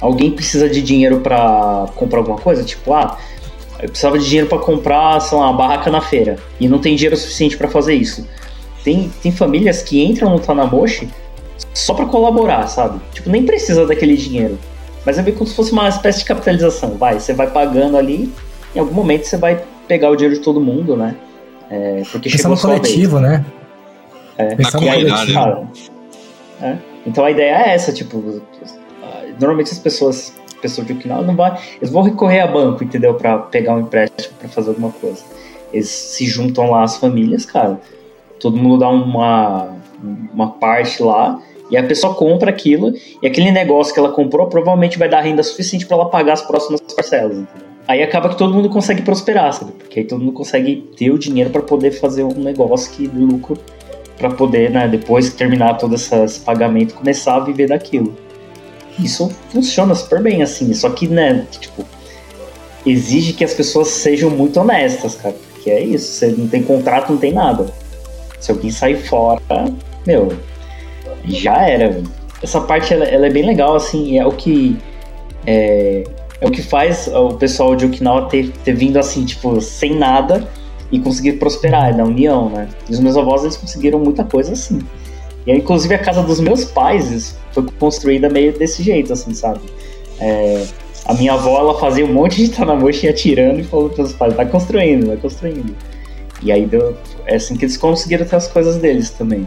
[0.01, 3.16] alguém precisa de dinheiro para comprar alguma coisa, tipo, ah,
[3.80, 6.95] eu precisava de dinheiro para comprar, sei lá, uma barraca na feira e não tem
[6.95, 8.26] dinheiro suficiente para fazer isso.
[8.84, 11.09] Tem, tem famílias que entram no Tanamoshi
[11.72, 13.01] só para colaborar, sabe?
[13.12, 14.59] Tipo, nem precisa daquele dinheiro.
[15.05, 16.97] Mas é bem como se fosse uma espécie de capitalização.
[16.97, 18.33] Vai, você vai pagando ali,
[18.75, 21.17] em algum momento você vai pegar o dinheiro de todo mundo, né?
[21.71, 23.33] É, porque Pensar no coletivo, vez.
[23.33, 23.45] né?
[24.39, 25.33] É, Na comunidade.
[25.33, 25.69] Né?
[26.61, 26.77] é.
[27.07, 28.43] Então a ideia é essa, tipo,
[29.41, 33.39] normalmente as pessoas, pessoas de Okinawa não vai, eles vão recorrer a banco, entendeu, para
[33.39, 35.23] pegar um empréstimo para fazer alguma coisa.
[35.73, 37.81] Eles se juntam lá as famílias, cara.
[38.39, 39.77] Todo mundo dá uma
[40.35, 41.41] uma parte lá
[41.71, 42.93] e a pessoa compra aquilo
[43.23, 46.43] e aquele negócio que ela comprou provavelmente vai dar renda suficiente para ela pagar as
[46.43, 47.45] próximas parcelas.
[47.89, 49.73] Aí acaba que todo mundo consegue prosperar, sabe?
[49.73, 53.19] Porque aí todo mundo consegue ter o dinheiro para poder fazer um negócio que de
[53.19, 53.59] lucro
[54.17, 58.15] para poder, né, depois que terminar todo esse pagamento, começar a viver daquilo.
[58.99, 61.85] Isso funciona super bem assim, só que, né, tipo,
[62.87, 65.35] exige que as pessoas sejam muito honestas, cara.
[65.53, 67.67] Porque é isso, você não tem contrato, não tem nada.
[68.39, 69.41] Se alguém sair fora,
[70.07, 70.33] meu,
[71.25, 72.03] já era.
[72.43, 74.77] Essa parte ela, ela, é bem legal, assim, é o que
[75.47, 76.05] é,
[76.41, 80.47] é o que faz o pessoal de Okinawa ter, ter vindo assim, tipo, sem nada
[80.91, 82.68] e conseguir prosperar, é da união, né?
[82.89, 84.81] E os meus avós, eles conseguiram muita coisa assim.
[85.47, 89.61] E inclusive, a casa dos meus pais foi construída meio desse jeito, assim, sabe?
[90.20, 90.64] É,
[91.05, 94.35] a minha avó, ela fazia um monte de tanamoshi atirando e falou para os pais,
[94.35, 95.75] vai construindo, vai construindo.
[96.43, 96.97] E aí, deu,
[97.27, 99.47] é assim que eles conseguiram ter as coisas deles também.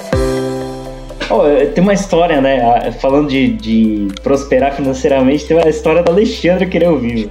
[1.31, 2.91] Oh, tem uma história, né?
[2.99, 7.29] Falando de, de, prosperar financeiramente, tem uma história do Alexandre querer ouvir.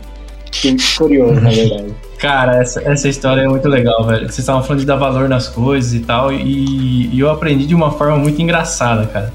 [0.51, 1.95] Fiquei curioso, na verdade.
[2.19, 4.21] Cara, essa, essa história é muito legal, velho.
[4.21, 7.75] Vocês estavam falando de dar valor nas coisas e tal, e, e eu aprendi de
[7.75, 9.33] uma forma muito engraçada, cara.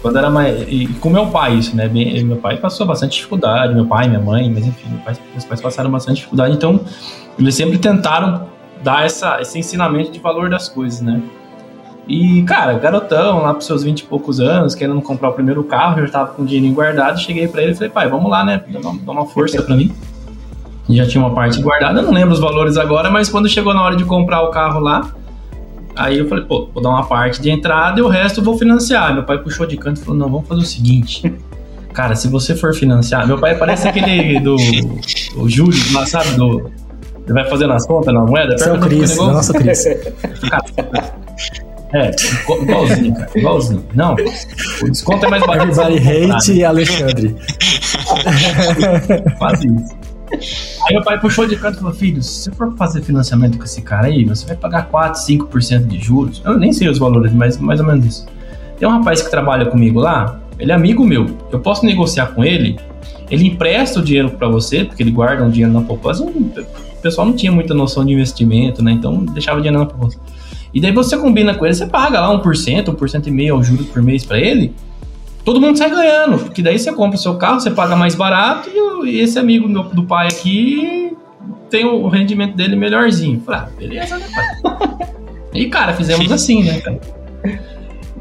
[0.00, 0.64] Quando era mais.
[0.68, 1.88] E com meu pai, isso, né?
[1.88, 4.88] Meu pai passou bastante dificuldade, meu pai, minha mãe, mas enfim,
[5.32, 6.80] meus pais passaram bastante dificuldade, então
[7.38, 8.48] eles sempre tentaram
[8.82, 11.22] dar essa, esse ensinamento de valor das coisas, né?
[12.06, 16.00] E, cara, garotão, lá pros seus 20 e poucos anos, querendo comprar o primeiro carro,
[16.00, 18.62] eu já tava com dinheiro guardado, cheguei para ele e falei, pai, vamos lá, né?
[18.68, 19.94] Dá uma, força para mim.
[20.88, 23.72] E já tinha uma parte guardada, eu não lembro os valores agora, mas quando chegou
[23.72, 25.14] na hora de comprar o carro lá,
[25.94, 28.58] aí eu falei, pô, vou dar uma parte de entrada e o resto eu vou
[28.58, 29.14] financiar.
[29.14, 31.32] Meu pai puxou de canto e falou, não, vamos fazer o seguinte.
[31.92, 34.56] Cara, se você for financiar, meu pai parece aquele do
[35.36, 36.70] o Júlio, lá, sabe, do
[37.24, 38.58] ele vai fazendo as contas na moeda?
[38.58, 39.84] Seu Cris, nosso Cris.
[41.92, 42.10] É,
[42.62, 43.84] igualzinho, cara, igualzinho.
[43.94, 45.68] Não, o desconto é mais barato.
[45.68, 47.36] Everybody hate e Alexandre.
[49.38, 50.02] Faz isso.
[50.86, 53.64] Aí meu pai puxou de canto e falou: Filho, se você for fazer financiamento com
[53.64, 56.40] esse cara aí, você vai pagar 4, 5% de juros.
[56.44, 58.26] Eu nem sei os valores, mas mais ou menos isso.
[58.78, 61.26] Tem um rapaz que trabalha comigo lá, ele é amigo meu.
[61.50, 62.78] Eu posso negociar com ele,
[63.30, 66.24] ele empresta o dinheiro para você, porque ele guarda um dinheiro na poupança.
[66.24, 68.92] O pessoal não tinha muita noção de investimento, né?
[68.92, 70.18] Então deixava o dinheiro na poupança.
[70.72, 73.86] E daí você combina com ele, você paga lá 1%, 1% e meio ao juros
[73.86, 74.74] por mês para ele.
[75.44, 78.70] Todo mundo sai ganhando, porque daí você compra o seu carro, você paga mais barato
[79.04, 81.16] e, esse amigo meu, do pai aqui
[81.68, 83.40] tem o rendimento dele melhorzinho.
[83.40, 85.08] Falei, ah, beleza, né, pai?
[85.52, 87.00] e, cara, fizemos assim, né, cara?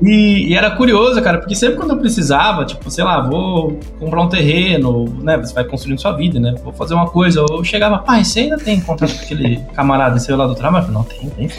[0.02, 4.24] E, e, era curioso, cara, porque sempre quando eu precisava, tipo, sei lá, vou comprar
[4.24, 5.38] um terreno, né?
[5.38, 6.56] Você vai construindo sua vida, né?
[6.64, 7.46] Vou fazer uma coisa.
[7.48, 10.88] Eu chegava, pai, você ainda tem contato com aquele camarada seu lá do trabalho?
[10.88, 11.58] Eu falei, não, tem, tem.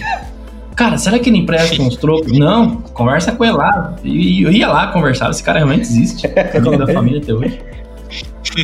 [0.75, 2.33] Cara, será que ele empresta uns trocos?
[2.33, 3.95] Não, conversa com ele lá.
[4.03, 6.27] E eu ia lá conversar, esse cara realmente existe.
[6.35, 7.61] É o nome da família até hoje.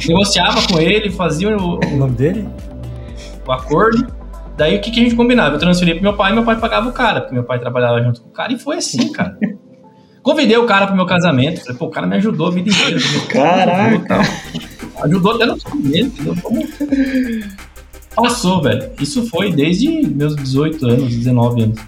[0.07, 2.49] Negociava com ele, fazia o, o nome dele?
[3.47, 4.07] O acordo.
[4.57, 5.55] Daí o que, que a gente combinava?
[5.55, 8.03] Eu transferia pro meu pai e meu pai pagava o cara, porque meu pai trabalhava
[8.03, 9.39] junto com o cara e foi assim, cara.
[10.23, 11.61] Convidei o cara pro meu casamento.
[11.61, 12.99] Falei, pô, o cara me ajudou a vida inteira.
[13.29, 14.21] Caraca!
[15.05, 16.35] Ajudou até no casamento, entendeu?
[18.17, 18.91] Passou, velho.
[19.01, 21.81] Isso foi desde meus 18 anos, 19 anos.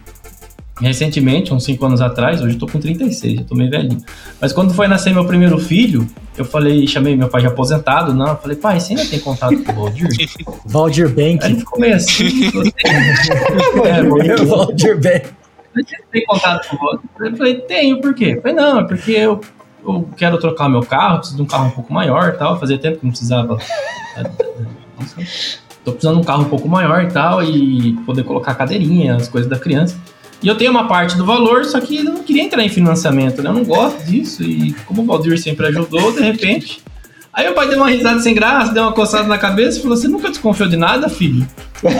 [0.80, 4.02] Recentemente, uns 5 anos atrás, hoje eu tô com 36, já tô meio velhinho.
[4.40, 6.06] Mas quando foi nascer meu primeiro filho,
[6.36, 9.62] eu falei, chamei meu pai de aposentado, não, eu falei, pai, você ainda tem contato
[9.62, 10.08] com o Valdir?
[10.64, 11.38] Valdir Bank.
[11.42, 12.24] Aí ele ficou meio assim,
[13.84, 14.02] é,
[14.46, 15.26] Valdir, Bank.
[15.74, 17.10] você tem contato com o Valdir?
[17.20, 18.34] Eu falei, tenho, por quê?
[18.36, 19.40] Eu falei, não, é porque eu,
[19.86, 22.78] eu quero trocar meu carro, preciso de um carro um pouco maior e tal, fazia
[22.78, 23.58] tempo que não precisava.
[25.84, 29.28] Tô precisando de um carro um pouco maior e tal, e poder colocar cadeirinha, as
[29.28, 29.98] coisas da criança.
[30.42, 33.42] E eu tenho uma parte do valor, só que eu não queria entrar em financiamento,
[33.42, 33.50] né?
[33.50, 34.42] Eu não gosto disso.
[34.42, 36.82] E como o Valdir sempre ajudou, de repente.
[37.32, 39.96] Aí meu pai deu uma risada sem graça, deu uma coçada na cabeça e falou:
[39.96, 41.46] Você nunca desconfiou de nada, filho?
[41.84, 41.90] Eu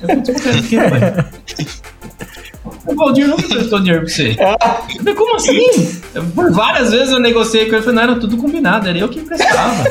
[0.00, 1.26] falei: Desconfiar de quê, pai?
[2.86, 4.30] O Valdir nunca prestou dinheiro pra você.
[4.30, 6.00] Eu falei, como assim?
[6.34, 9.20] Por várias vezes eu negociei com ele, falei, não, era tudo combinado, era eu que
[9.20, 9.84] emprestava.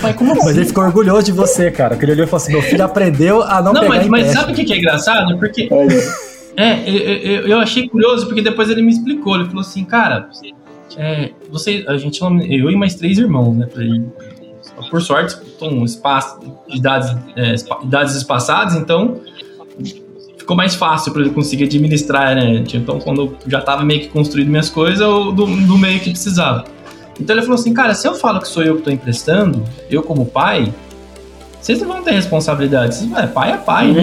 [0.00, 0.44] Pai, como assim?
[0.44, 1.96] Mas ele ficou orgulhoso de você, cara.
[1.96, 4.20] Que ele olhou e falou assim: meu filho aprendeu a não, Não, pegar mas, mas
[4.20, 4.40] empréstimo.
[4.40, 5.38] sabe o que que é engraçado?
[5.38, 6.02] Porque Olha,
[6.56, 9.36] É, eu, eu, achei curioso porque depois ele me explicou.
[9.36, 10.28] Ele falou assim, cara,
[10.96, 13.66] é, você, a gente, eu e mais três irmãos, né?
[14.90, 16.38] Por sorte, estão um espaço
[16.68, 19.20] de idades, é, idades espaçadas, então
[20.36, 22.62] ficou mais fácil para ele conseguir administrar, né?
[22.72, 26.10] Então, quando eu já tava meio que construído minhas coisas, eu do, do meio que
[26.10, 26.64] precisava.
[27.18, 30.02] Então ele falou assim, cara, se eu falo que sou eu que tô emprestando, eu
[30.02, 30.72] como pai,
[31.60, 32.96] vocês não vão ter responsabilidade.
[32.96, 34.02] Vocês, é, pai é pai, né?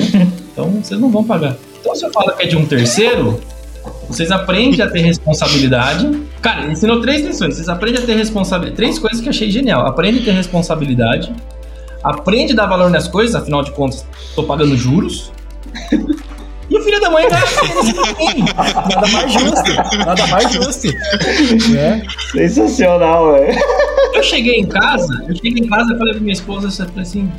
[0.52, 1.56] Então vocês não vão pagar.
[1.82, 3.42] Então se eu falo que é de um terceiro,
[4.08, 6.10] vocês aprendem a ter responsabilidade.
[6.42, 7.56] Cara, ele ensinou três lições.
[7.56, 8.78] Vocês aprendem a ter responsabilidade.
[8.78, 9.86] Três coisas que eu achei genial.
[9.86, 11.34] Aprende a ter responsabilidade.
[12.04, 14.06] Aprende a dar valor nas coisas, afinal de contas,
[14.36, 15.32] tô pagando juros.
[16.70, 17.42] E o filho da mãe vai.
[18.96, 19.98] Nada mais justo.
[20.06, 20.88] Nada mais justo.
[21.78, 22.02] É.
[22.32, 23.60] sensacional, velho.
[24.14, 27.02] Eu cheguei em casa, eu cheguei em casa e falei pra minha esposa, eu falei
[27.02, 27.32] assim,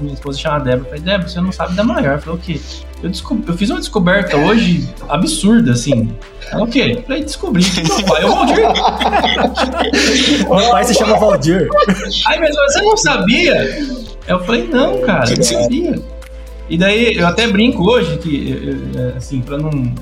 [0.00, 2.14] minha esposa chama Débora, eu falei, Débora, você não sabe da maior.
[2.14, 2.60] Eu falei, o quê?
[3.02, 3.42] Eu, descob...
[3.46, 6.10] eu fiz uma descoberta hoje absurda, assim.
[6.50, 6.96] Ela, o quê?
[6.96, 8.56] Eu falei, descobri que meu pai é o Valdir.
[10.48, 11.68] Meu pai se chama Valdir.
[12.26, 13.86] Aí mas você não sabia?
[14.26, 16.02] Eu falei, não, cara, eu não sabia.
[16.68, 19.94] E daí eu até brinco hoje que, eh, eh, assim, pra não, não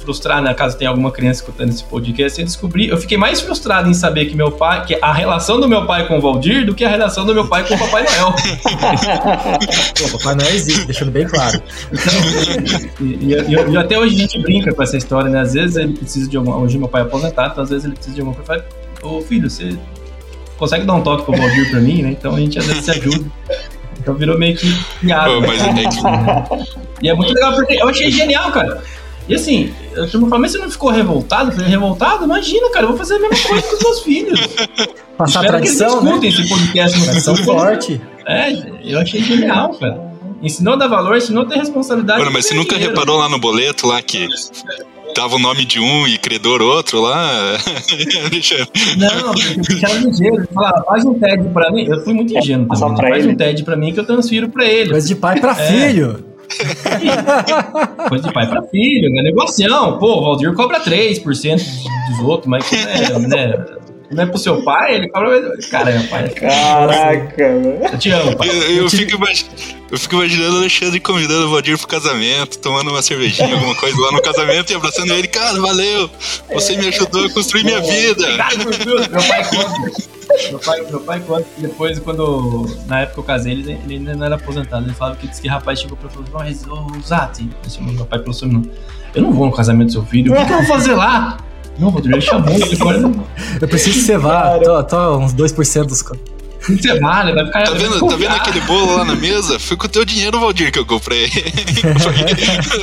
[0.00, 3.88] frustrar, né, caso tenha alguma criança escutando esse podcast, eu descobri, eu fiquei mais frustrado
[3.88, 6.74] em saber que meu pai, que a relação do meu pai com o Valdir do
[6.74, 8.34] que a relação do meu pai com o Papai Noel.
[9.98, 11.60] Pô, papai não existe, deixando bem claro.
[13.00, 15.40] E, e- e- e até hoje a gente brinca com essa história, né?
[15.40, 16.56] Às vezes ele precisa de alguma.
[16.58, 18.64] Hoje meu pai é aposentado, então às vezes ele precisa de alguma coisa.
[19.02, 19.76] Ô filho, você
[20.56, 22.10] consegue dar um toque pro Valdir pra mim, né?
[22.10, 23.24] Então a gente às vezes se ajuda.
[23.98, 24.66] Então virou meio que
[25.00, 25.30] piada.
[25.30, 28.82] Pô, mas é que E é muito legal porque eu achei genial, cara.
[29.28, 29.72] E assim,
[30.10, 31.50] turma fala, mas você não ficou revoltado?
[31.50, 32.24] Eu falei, revoltado?
[32.24, 34.40] Imagina, cara, eu vou fazer a mesma coisa com os meus filhos.
[35.16, 36.10] Passar Espero que eles tradição, né?
[36.10, 38.00] escutem esse podcast no Tradição forte.
[38.26, 38.52] É,
[38.84, 40.12] eu achei genial, cara.
[40.42, 42.18] Ensinou a dar valor, ensinou a ter responsabilidade.
[42.18, 42.90] Mano, mas você nunca Dinheiro.
[42.94, 44.28] reparou lá no boleto lá que
[45.14, 47.30] tava o nome de um e credor outro lá?
[48.30, 48.66] Deixa-
[48.98, 49.32] Não,
[49.64, 50.36] porque era ligeiro.
[50.36, 51.86] Ele falava, faz um TED pra mim.
[51.86, 52.96] Eu fui muito ingênuo Passar também.
[53.00, 53.32] pra Faz ele.
[53.32, 54.90] um TED pra mim que eu transfiro pra ele.
[54.90, 55.54] Coisa de pai pra É.
[55.54, 56.24] filho.
[58.08, 59.22] Coisa de pai pra filho, né?
[59.22, 59.98] Negociação.
[59.98, 61.62] Pô, o Valdir cobra 3%
[62.10, 63.54] dos outros, mas é, né?
[64.14, 65.40] Não é pro seu pai, ele cobra.
[65.70, 66.28] Cara, meu pai.
[66.30, 67.78] Caraca, velho.
[67.92, 68.48] Eu te amo, pai.
[68.48, 69.46] Eu, eu fico imagi-
[69.90, 73.96] eu fico imaginando o Alexandre convidando o Valdir pro casamento, tomando uma cervejinha, alguma coisa
[74.00, 75.28] lá no casamento e abraçando ele.
[75.28, 76.10] Cara, valeu!
[76.52, 78.22] Você me ajudou a construir minha vida.
[78.22, 79.10] Obrigado por tudo.
[79.10, 80.14] Meu pai conta.
[80.50, 82.76] Meu pai, meu pai conta que depois, quando.
[82.86, 84.84] Na época eu casei, ele, ele ainda não era aposentado.
[84.86, 87.48] Ele falava que disse que rapaz chegou pra e falou: Mas, ô Zati,
[87.78, 88.70] é meu pai pelo sobrenome.
[89.14, 90.32] Eu não vou no casamento do seu filho.
[90.32, 91.36] O que, que eu vou fazer lá?
[91.78, 93.26] Não, Valdir, ele chamou, ele agora não.
[93.60, 94.58] Eu preciso cevar.
[94.60, 96.02] Tô, tô uns 2% dos.
[96.66, 97.64] Você vale, vai ficar.
[97.64, 99.58] Tá vendo, tá vendo aquele bolo lá na mesa?
[99.58, 101.28] Foi com o teu dinheiro, Valdir, que eu comprei.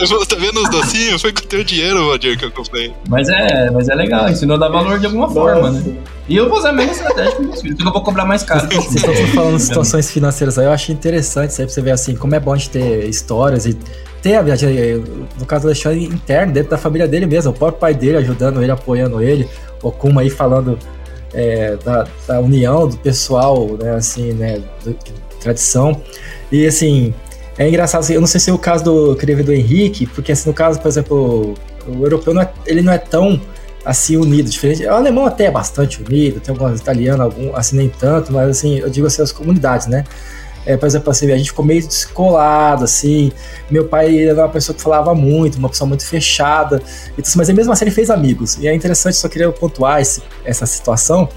[0.08, 1.20] Foi- tá vendo os docinhos?
[1.22, 2.94] Foi com o teu dinheiro, Valdir, que eu comprei.
[3.10, 5.96] Mas é, mas é legal, ensinou a dar valor de alguma forma, né?
[6.30, 8.44] E eu vou usar a mesma estratégia com meus filhos, porque eu vou cobrar mais
[8.44, 8.68] caro.
[8.68, 11.92] Vocês estão falando de situações financeiras aí, eu acho interessante isso aí pra você ver
[11.92, 13.76] assim, como é bom de ter histórias e
[14.22, 15.04] ter a viagem,
[15.40, 18.62] no caso do Alexandre, interno, dentro da família dele mesmo, o próprio pai dele ajudando
[18.62, 19.48] ele, apoiando ele,
[19.82, 20.78] o Kuma aí falando
[21.34, 24.96] é, da, da união do pessoal, né, assim, né, do-
[25.40, 26.00] tradição.
[26.52, 27.14] E assim,
[27.58, 30.32] é engraçado, assim, eu não sei se é o caso do, ver do Henrique, porque
[30.32, 31.56] assim, no caso, por exemplo,
[31.88, 33.42] o europeu não é, ele não é tão
[33.84, 34.86] assim unido, diferente.
[34.86, 38.78] O alemão até é bastante unido, tem alguns italianos, algum, assim nem tanto, mas assim,
[38.78, 40.04] eu digo assim as comunidades, né?
[40.66, 43.32] É, por exemplo, assim, a gente ficou meio descolado, assim.
[43.70, 46.82] Meu pai era uma pessoa que falava muito, uma pessoa muito fechada.
[47.18, 48.58] Então, mas mesmo assim ele fez amigos.
[48.58, 51.28] E é interessante, só queria pontuar esse, essa situação,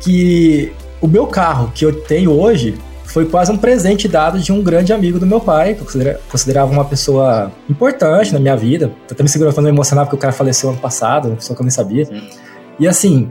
[0.00, 4.62] que o meu carro que eu tenho hoje foi quase um presente dado de um
[4.62, 8.92] grande amigo do meu pai, que eu considerava uma pessoa importante na minha vida.
[9.10, 11.64] Até me segurando falando emocionado porque o cara faleceu ano passado, uma pessoa que eu
[11.64, 12.08] nem sabia.
[12.78, 13.30] E assim,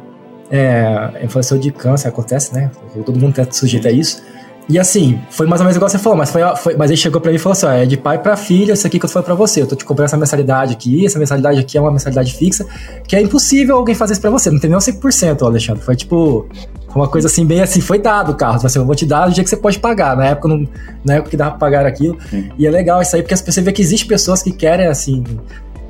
[0.51, 2.71] é, ele faleceu de câncer, acontece, né?
[3.05, 4.21] Todo mundo é sujeito a isso.
[4.69, 7.19] E assim, foi mais ou menos igual você falou, mas, foi, foi mas ele chegou
[7.19, 9.09] pra mim e falou assim: ó, é de pai pra filha, isso aqui que eu
[9.09, 9.63] falando pra você.
[9.63, 12.67] Eu tô te comprando essa mensalidade aqui, essa mensalidade aqui é uma mensalidade fixa,
[13.07, 14.51] que é impossível alguém fazer isso pra você.
[14.51, 15.83] Não tem nem um 100%, Alexandre.
[15.83, 16.47] Foi tipo,
[16.95, 18.63] uma coisa assim, bem assim, foi dado o carro.
[18.63, 20.15] Assim, eu vou te dar o dia que você pode pagar.
[20.15, 20.67] Na época, não,
[21.03, 22.15] na época que dava pra pagar aquilo.
[22.29, 22.51] Sim.
[22.55, 25.23] E é legal isso aí, porque você vê que existe pessoas que querem, assim,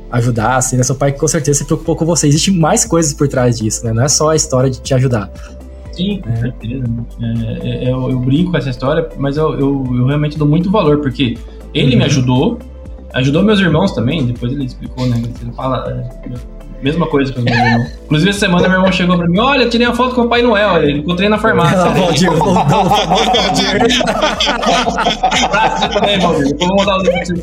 [0.10, 0.84] ajudar, assim, né?
[0.84, 2.28] Seu pai com certeza se preocupou com você.
[2.28, 3.92] Existe mais coisas por trás disso, né?
[3.92, 5.30] Não é só a história de te ajudar.
[6.00, 6.36] Sim, com é.
[6.38, 6.86] certeza.
[7.22, 10.47] É, é, é, eu, eu, brinco com essa história, mas eu, eu, eu, realmente dou
[10.47, 11.38] muito valor, porque
[11.74, 12.00] ele uhum.
[12.00, 12.60] me ajudou,
[13.14, 15.22] ajudou meus irmãos também, depois ele explicou, né?
[15.41, 16.10] Ele fala.
[16.82, 17.92] Mesma coisa que os meus irmãos.
[18.06, 20.42] Inclusive, essa semana meu irmão chegou pra mim: Olha, tirei a foto com o Pai
[20.42, 20.82] Noel.
[20.82, 21.78] Ele encontrei na farmácia.
[21.78, 23.82] Ah, Valdir, o famoso Valdir.
[25.94, 26.56] também, Valdir.
[26.58, 27.42] Vou mandar o link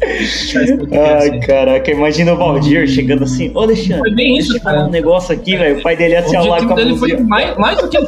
[0.92, 4.86] Ai, caraca, imagina o Valdir chegando assim: Ô, Alexandre, foi bem isso, cara.
[4.86, 5.80] um negócio aqui, velho.
[5.80, 7.98] O pai dele ia se ao lado com a dele foi mais, mais do que.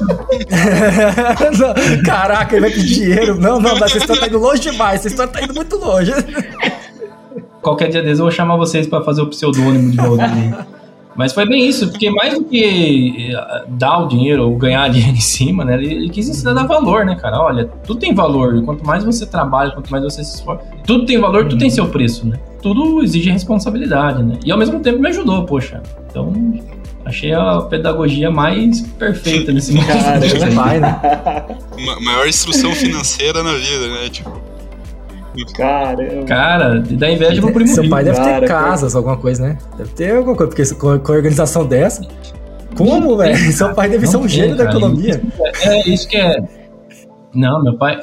[2.06, 3.38] caraca, ele vai pedir dinheiro.
[3.38, 5.00] Não, não, essa história tá indo longe demais.
[5.00, 6.10] Essa história tá indo muito longe.
[7.60, 10.56] Qualquer dia desses eu vou chamar vocês pra fazer o pseudônimo de Valdir.
[11.18, 15.16] Mas foi bem isso, porque mais do que eh, dar o dinheiro ou ganhar dinheiro
[15.16, 15.74] em cima, né?
[15.74, 17.40] Ele, ele quis ensinar a dar valor, né, cara?
[17.40, 18.62] Olha, tudo tem valor.
[18.62, 21.88] Quanto mais você trabalha, quanto mais você se esforça, tudo tem valor, tudo tem seu
[21.88, 22.38] preço, né?
[22.62, 24.38] Tudo exige responsabilidade, né?
[24.46, 25.82] E ao mesmo tempo me ajudou, poxa.
[26.08, 26.32] Então,
[27.04, 29.88] achei a pedagogia mais perfeita nesse momento.
[29.88, 31.00] Cara, pai, né?
[32.00, 34.08] maior instrução financeira na vida, né?
[34.08, 34.40] Tipo,
[35.54, 36.24] Caramba.
[36.24, 39.58] Cara, dá inveja pro primo Seu pai deve ter casas, alguma coisa, né?
[39.76, 42.06] Deve ter alguma coisa, porque com, com a organização dessa.
[42.76, 43.36] Como, velho?
[43.52, 45.20] Seu pai deve ser um gênio da economia.
[45.62, 46.36] É, é, isso que é.
[47.34, 47.98] Não, meu pai.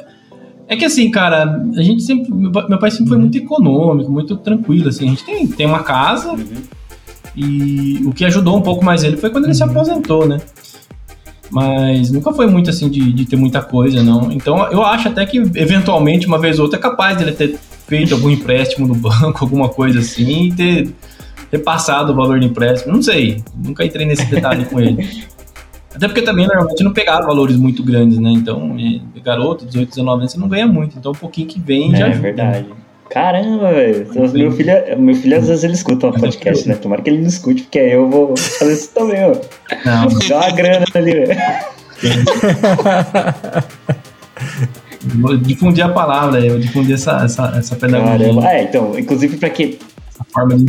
[0.68, 2.34] É que assim, cara, a gente sempre.
[2.34, 5.06] Meu pai sempre foi muito econômico, muito tranquilo, assim.
[5.06, 6.32] A gente tem, tem uma casa.
[6.32, 6.64] Uhum.
[7.36, 9.70] E o que ajudou um pouco mais ele foi quando ele se uhum.
[9.70, 10.40] aposentou, né?
[11.56, 14.30] Mas nunca foi muito assim de, de ter muita coisa, não.
[14.30, 18.14] Então eu acho até que eventualmente, uma vez ou outra, é capaz dele ter feito
[18.14, 20.94] algum empréstimo no banco, alguma coisa assim, e ter,
[21.50, 22.92] ter passado o valor do empréstimo.
[22.92, 25.08] Não sei, nunca entrei nesse detalhe com ele.
[25.96, 28.32] Até porque também normalmente não pegava valores muito grandes, né?
[28.32, 28.76] Então,
[29.24, 30.98] garoto, 18, 19 anos, você não ganha muito.
[31.00, 32.08] Então, um pouquinho que vem é, já.
[32.08, 32.66] É verdade.
[33.10, 34.08] Caramba, velho.
[34.14, 36.76] Meu filho, meu filho às vezes ele escuta o podcast, né?
[36.76, 39.36] Tomara que ele não escute, porque aí eu vou fazer isso também, ó.
[39.86, 40.08] Não.
[40.28, 41.36] Dá uma grana ali, velho.
[45.20, 48.18] Vou difundir a palavra, eu difundir essa, essa, essa pedagogia.
[48.18, 48.50] Caramba.
[48.50, 49.80] É, então, inclusive pra que.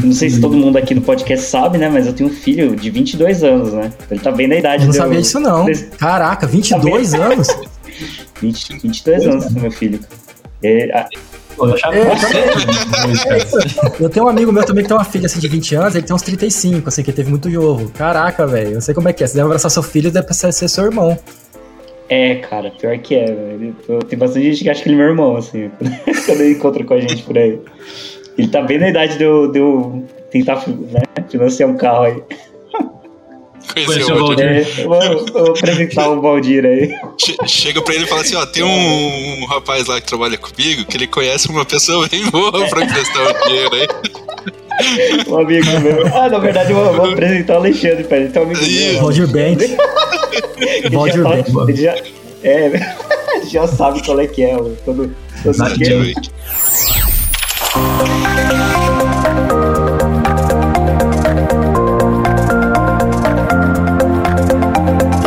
[0.04, 1.88] Não sei se todo mundo aqui do podcast sabe, né?
[1.88, 3.92] Mas eu tenho um filho de 22 anos, né?
[4.10, 5.66] Ele tá bem na idade Eu não sabia disso, não.
[5.98, 7.48] Caraca, 22 tá anos?
[8.40, 10.00] 20, 22 anos, meu filho.
[10.62, 11.08] E, a,
[11.58, 12.06] eu achava é,
[14.00, 16.06] Eu tenho um amigo meu também que tem uma filha assim de 20 anos, ele
[16.06, 17.90] tem uns 35, assim, que teve muito novo.
[17.90, 19.26] Caraca, velho, eu sei como é que é.
[19.26, 21.18] Você deve abraçar seu filho, deve ser, ser seu irmão.
[22.08, 23.74] É, cara, pior que é, velho.
[24.08, 25.70] Tem bastante gente que acha que ele é meu irmão, assim,
[26.26, 27.58] quando ele encontra com a gente por aí.
[28.38, 32.22] Ele tá bem na idade de eu, de eu tentar né, financiar um carro aí.
[33.72, 34.44] Conheceu o Valdir.
[34.44, 36.94] É, vou, vou, apresentar o Valdir aí.
[37.46, 40.84] Chega pra ele e fala assim: ó, tem um, um, rapaz lá que trabalha comigo
[40.84, 43.88] que ele conhece uma pessoa bem boa pra emprestar o dinheiro aí.
[45.26, 46.06] Um amigo meu.
[46.14, 48.28] Ah, na verdade, eu vou, vou apresentar o Alexandre pra ele.
[48.28, 49.00] Então, amigo meu.
[49.00, 49.60] Valdir Bent.
[50.90, 51.48] Valdir Bent.
[51.68, 51.96] Ele já,
[52.42, 52.96] é,
[53.50, 54.56] já sabe qual é que é.
[54.84, 55.56] Todo, todo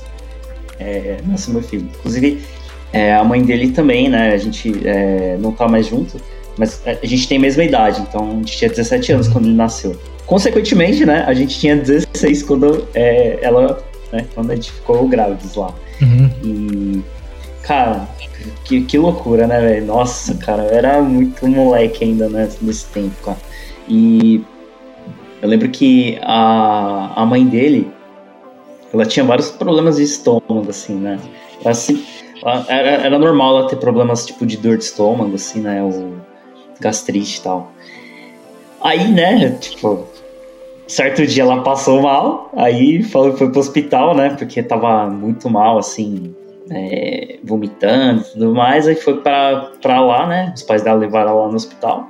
[0.78, 1.88] É, nossa, meu filho.
[1.98, 2.42] Inclusive,
[2.92, 4.32] é, a mãe dele também, né?
[4.32, 6.20] A gente é, não tá mais junto.
[6.56, 9.54] Mas a gente tem a mesma idade, então a gente tinha 17 anos quando ele
[9.54, 9.96] nasceu.
[10.31, 15.57] Consequentemente, né, a gente tinha 16 quando é, ela, né, quando a gente ficou grávidos
[15.57, 15.74] lá.
[16.01, 16.31] Uhum.
[16.45, 17.03] E,
[17.64, 18.09] cara,
[18.64, 19.87] que, que loucura, né, velho?
[19.87, 23.39] Nossa, cara, eu era muito moleque ainda né, nesse tempo, cara.
[23.89, 24.41] E
[25.43, 27.91] eu lembro que a, a mãe dele,
[28.95, 31.18] ela tinha vários problemas de estômago, assim, né?
[31.61, 32.05] Ela, assim,
[32.41, 35.83] ela- era, era normal ela ter problemas, tipo, de dor de estômago, assim, né?
[35.83, 36.18] O
[36.78, 37.72] gastrite e tal.
[38.81, 40.07] Aí, né, tipo,
[40.91, 44.34] certo dia ela passou mal, aí foi, foi pro hospital, né?
[44.36, 46.34] Porque tava muito mal, assim,
[46.70, 48.88] é, vomitando e tudo mais.
[48.88, 50.53] Aí foi pra, pra lá, né?
[50.55, 52.09] Os pais dela levaram ela lá no hospital.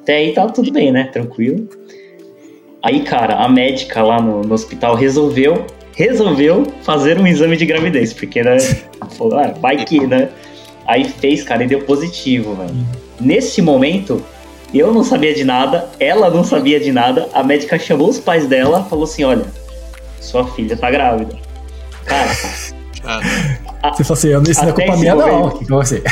[0.00, 1.04] Até aí tava tudo bem, né?
[1.12, 1.68] Tranquilo.
[2.82, 8.12] Aí, cara, a médica lá no, no hospital resolveu resolveu fazer um exame de gravidez,
[8.12, 8.56] porque, né?
[9.16, 10.30] Falou, ah, vai que, né?
[10.86, 12.74] Aí fez, cara, e deu positivo, velho.
[13.20, 14.24] Nesse momento,
[14.78, 17.28] eu não sabia de nada, ela não sabia de nada.
[17.32, 19.44] A médica chamou os pais dela falou assim: olha,
[20.20, 21.36] sua filha tá grávida.
[22.04, 22.30] Cara,
[23.02, 23.22] Cara,
[23.94, 25.28] Você falou assim, eu não isso não é culpa minha, não.
[25.40, 25.58] momento.
[25.58, 26.02] Que que você?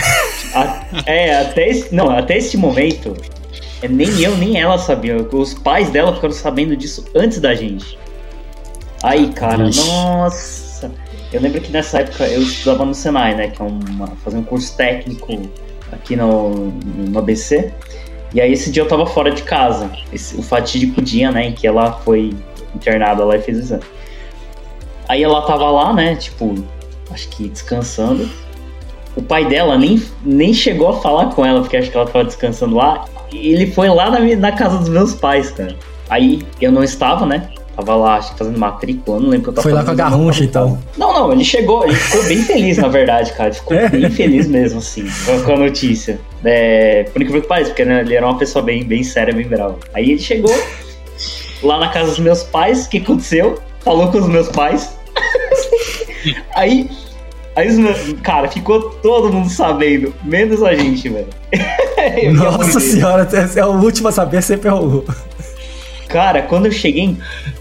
[0.55, 3.17] a- é, até esse, não, até esse momento,
[3.83, 5.27] é, nem eu, nem ela sabiam.
[5.33, 7.97] Os pais dela ficaram sabendo disso antes da gente.
[9.03, 9.81] Aí, cara, Vixe.
[9.89, 10.91] nossa.
[11.33, 13.49] Eu lembro que nessa época eu estudava no Senai, né?
[13.49, 15.41] Que é uma, fazer um curso técnico
[15.93, 17.73] aqui no, no ABC.
[18.33, 19.91] E aí esse dia eu tava fora de casa.
[20.13, 21.47] Esse, o fatídico dia, né?
[21.49, 22.33] Em que ela foi
[22.75, 23.83] internada lá e fez o exame.
[25.09, 26.15] Aí ela tava lá, né?
[26.15, 26.55] Tipo,
[27.11, 28.29] acho que descansando.
[29.17, 32.25] O pai dela nem, nem chegou a falar com ela, porque acho que ela tava
[32.25, 33.05] descansando lá.
[33.33, 35.75] Ele foi lá na, minha- na casa dos meus pais, cara.
[36.09, 37.49] Aí eu não estava, né?
[37.81, 39.91] Tava lá, acho que fazendo matrícula, não lembro o que eu tava Foi lá com
[39.91, 40.79] a não tava- então.
[40.99, 43.49] Não, não, ele chegou, ele ficou bem feliz, na verdade, cara.
[43.49, 43.89] Ele ficou É.
[43.89, 45.07] bem feliz mesmo, assim,
[45.45, 46.21] com- a notícia.
[46.45, 49.47] É, por incrível que pareça, porque né, ele era uma pessoa bem, bem séria, bem
[49.49, 49.77] brava.
[49.95, 50.55] Aí ele chegou
[51.63, 53.59] lá na casa dos meus pais, o que aconteceu?
[53.83, 54.91] Falou com os meus pais.
[56.55, 56.91] aí,
[57.57, 61.29] aí os meus, cara, ficou todo mundo sabendo, menos a gente, velho.
[62.17, 65.05] E Nossa senhora, é o último a saber sempre é o.
[66.11, 67.19] Cara, quando eu cheguei em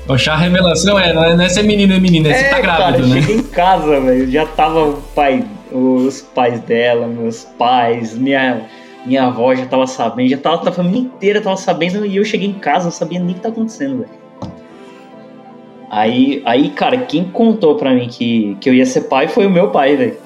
[0.07, 2.61] O chá revelação é, não é, não é ser menino e menina, é você tá
[2.61, 3.21] cara, grávido, eu né?
[3.21, 4.31] cheguei em casa, velho.
[4.31, 8.63] Já tava o pai, os pais dela, meus pais, minha,
[9.05, 12.49] minha avó já tava sabendo, já tava a família inteira tava sabendo e eu cheguei
[12.49, 14.19] em casa, não sabia nem o que tá acontecendo, velho.
[15.91, 19.49] Aí, aí, cara, quem contou pra mim que, que eu ia ser pai foi o
[19.49, 20.17] meu pai, velho.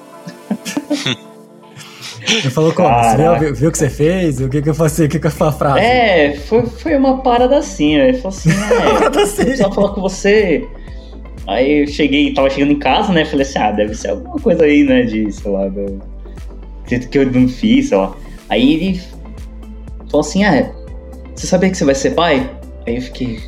[2.38, 2.88] Ele falou como?
[2.88, 4.40] Você viu, viu o que você fez?
[4.40, 5.04] O que que eu faço?
[5.04, 5.80] O que que eu frase?
[5.80, 8.08] É, foi, foi uma parada assim, velho.
[8.08, 9.44] Ele falou assim, é, assim.
[9.44, 10.66] precisava falar com você.
[11.46, 13.24] Aí eu cheguei, tava chegando em casa, né?
[13.24, 15.02] Falei assim, ah, deve ser alguma coisa aí, né?
[15.02, 16.00] De, sei lá, do
[16.84, 18.14] que eu não fiz, sei lá.
[18.48, 19.00] Aí ele
[20.10, 20.70] falou assim, ah,
[21.34, 22.50] você sabia que você vai ser pai?
[22.86, 23.40] Aí eu fiquei,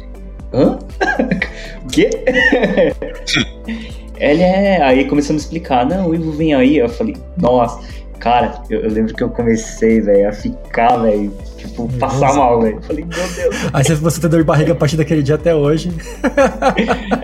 [0.53, 0.78] hã?
[1.84, 2.11] o quê?
[4.18, 4.82] Ele é.
[4.82, 6.78] Aí começou a me explicar, não, o Ivo vem aí.
[6.78, 7.80] Eu falei, nossa,
[8.19, 12.39] cara, eu, eu lembro que eu comecei, velho, a ficar, velho, tipo, passar Nossa.
[12.39, 12.81] mal, velho.
[12.83, 13.71] Falei, meu Deus.
[13.73, 15.91] Aí você, tem dor de barriga a partir daquele dia até hoje.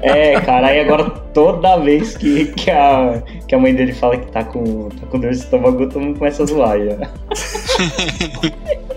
[0.02, 4.26] É, cara, aí agora toda vez que, que, a, que a mãe dele fala que
[4.32, 6.96] tá com, tá com dor de estômago, todo mundo começa a zoar já.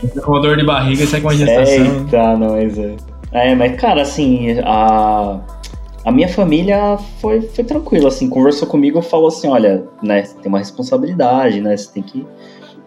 [0.00, 1.84] Fica Com dor de barriga, sai com a gestação.
[1.84, 2.96] Eita, não, mas é.
[3.32, 5.38] É, mas cara, assim, a,
[6.04, 10.34] a minha família foi, foi tranquila, assim, conversou comigo e falou assim, olha, né, você
[10.36, 12.26] tem uma responsabilidade, né, você tem que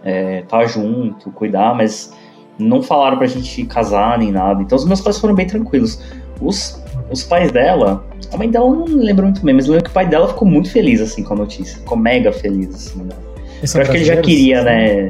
[0.03, 2.13] é, tá junto, cuidar, mas
[2.57, 4.61] não falaram pra gente casar nem nada.
[4.61, 6.01] Então os meus pais foram bem tranquilos.
[6.41, 9.91] Os, os pais dela, a mãe dela não lembro muito bem, mas eu lembro que
[9.91, 11.77] o pai dela ficou muito feliz, assim, com a notícia.
[11.77, 13.15] Ficou mega feliz, assim, né?
[13.61, 15.09] Eu acho que ele já queria, né?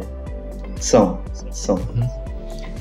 [0.79, 1.79] São, são.
[1.95, 2.22] Na-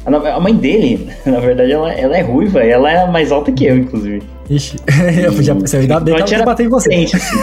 [0.04, 3.64] A mãe dele, na verdade, ela, ela é ruiva e ela é mais alta que
[3.64, 4.22] eu, inclusive.
[4.50, 4.76] Ixi,
[5.24, 6.92] eu podia, você ainda bem Então, ela bater em você.
[6.92, 7.38] Assim.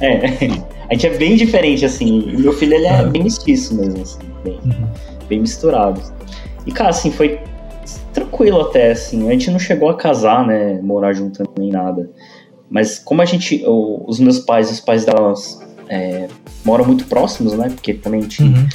[0.00, 0.16] É,
[0.90, 2.32] a gente é bem diferente, assim.
[2.36, 4.18] Meu filho, ele é bem mestiço mesmo, assim.
[4.44, 4.88] Bem, Uhum.
[5.28, 6.02] bem misturado.
[6.66, 7.38] E, cara, assim, foi
[8.12, 9.28] tranquilo até, assim.
[9.28, 10.80] A gente não chegou a casar, né?
[10.82, 12.10] Morar junto nem nada.
[12.68, 13.62] Mas como a gente...
[13.66, 16.26] os meus pais e os pais delas é,
[16.64, 17.68] moram muito próximos, né?
[17.68, 18.66] Porque também a gente Uhum.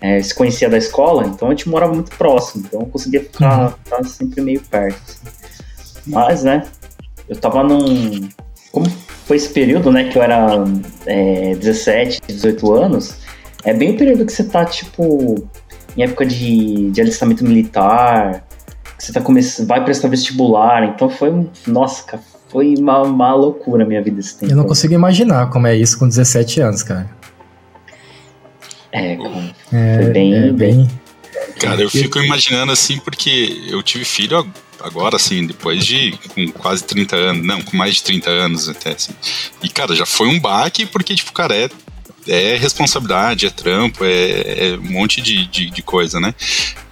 [0.00, 3.62] É, se conhecia da escola, então a gente morava muito próximo, então eu conseguia ficar,
[3.64, 3.70] Uhum.
[3.84, 5.00] ficar sempre meio perto.
[5.06, 6.00] assim.
[6.06, 6.64] Mas, né,
[7.28, 8.28] eu tava num.
[8.72, 8.88] Como
[9.26, 10.64] foi esse período, né, que eu era
[11.06, 13.14] é, 17, 18 anos,
[13.64, 15.48] é bem o período que você tá, tipo,
[15.96, 18.44] em época de, de alistamento militar,
[18.96, 23.34] que você tá começando, vai prestar vestibular, então foi, um- nossa, cara, foi uma, uma
[23.34, 24.52] loucura a minha vida esse tempo.
[24.52, 27.08] Eu não consigo imaginar como é isso com 17 anos, cara.
[29.00, 30.88] É, cara, É, Foi bem- é bem.
[31.60, 34.46] Cara, eu fico imaginando assim, porque eu tive filho
[34.80, 38.90] agora, assim, depois de com quase 30 anos, não, com mais de 30 anos até,
[38.92, 39.12] assim.
[39.62, 41.68] E, cara, já foi um baque, porque, tipo, cara, é
[42.28, 46.34] é responsabilidade, é trampo, é, é um monte de, de, de, coisa, né?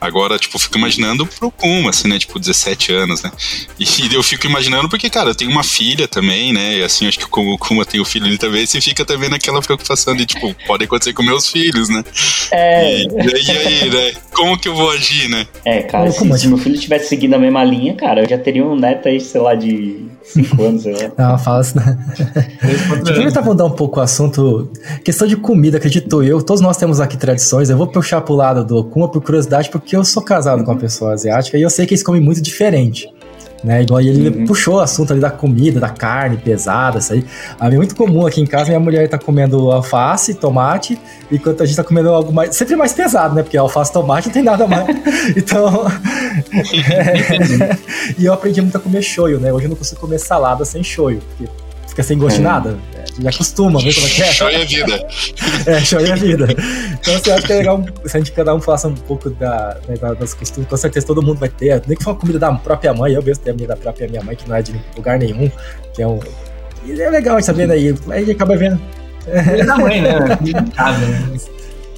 [0.01, 2.19] Agora, tipo, fico imaginando pro Kuma, assim, né?
[2.19, 3.31] Tipo, 17 anos, né?
[3.79, 6.79] E eu fico imaginando porque, cara, eu tenho uma filha também, né?
[6.79, 9.61] E assim, acho que o Kuma tem o filho ali também, você fica também naquela
[9.61, 12.05] preocupação de, tipo, pode acontecer com meus filhos, né?
[12.51, 13.01] É.
[13.01, 14.13] E, e aí, né?
[14.33, 15.47] Como que eu vou agir, né?
[15.65, 18.65] É, cara, se, se meu filho tivesse seguindo a mesma linha, cara, eu já teria
[18.65, 21.13] um neto aí, sei lá, de 5 anos, sei lá.
[21.17, 21.99] Não, fala assim, né?
[23.05, 24.71] Deixa eu mudar um pouco o assunto.
[25.05, 27.71] Questão de comida, acredito eu, todos nós temos aqui tradições.
[27.71, 30.79] Eu vou puxar pro lado do Kuma por curiosidade, porque eu sou casado com uma
[30.79, 33.09] pessoa asiática e eu sei que eles comem muito diferente.
[33.65, 33.83] Né?
[33.83, 34.47] Igual ele uhum.
[34.47, 37.25] puxou o assunto ali da comida, da carne pesada, isso aí.
[37.61, 40.99] É muito comum aqui em casa, minha mulher tá comendo alface, tomate,
[41.31, 42.55] enquanto a gente tá comendo algo mais.
[42.55, 43.43] Sempre mais pesado, né?
[43.43, 44.87] Porque alface e tomate não tem nada mais.
[45.37, 45.87] então.
[46.93, 47.77] é,
[48.19, 49.53] e eu aprendi muito a comer shoyu, né?
[49.53, 51.51] Hoje eu não consigo comer salada sem shoyu, porque
[51.97, 52.45] fica sem gosto de é.
[52.45, 52.79] nada
[53.19, 54.33] já acostuma, vê como é que é.
[54.33, 55.07] Show é vida.
[55.67, 56.47] É, show é vida.
[57.01, 59.31] Então, assim, eu acho que é legal se a gente cada um falasse um pouco
[59.31, 60.69] da, né, das costumes.
[60.69, 61.83] Com certeza todo mundo vai ter.
[61.87, 64.07] Nem que for uma comida da própria mãe, eu mesmo tenho a minha da própria
[64.09, 65.51] minha mãe, que não é de lugar nenhum,
[65.95, 66.21] que é um.
[66.85, 67.89] E é legal saber daí.
[68.09, 68.81] Aí a gente acaba vendo.
[69.27, 70.19] É da mãe, né?
[70.77, 71.37] Casa, né?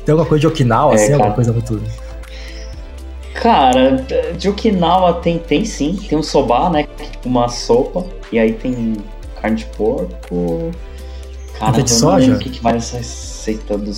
[0.05, 1.83] Tem alguma coisa de Okinawa, é, assim, alguma coisa muito.
[3.35, 3.97] Cara,
[4.39, 5.99] de Okinawa tem, tem sim.
[6.09, 6.87] Tem um soba, né?
[7.25, 8.07] Uma sopa.
[8.33, 8.97] E aí tem
[9.39, 10.70] carne de porco.
[11.59, 12.34] Caramba, de soja?
[12.34, 13.93] O que, que vai essa receita do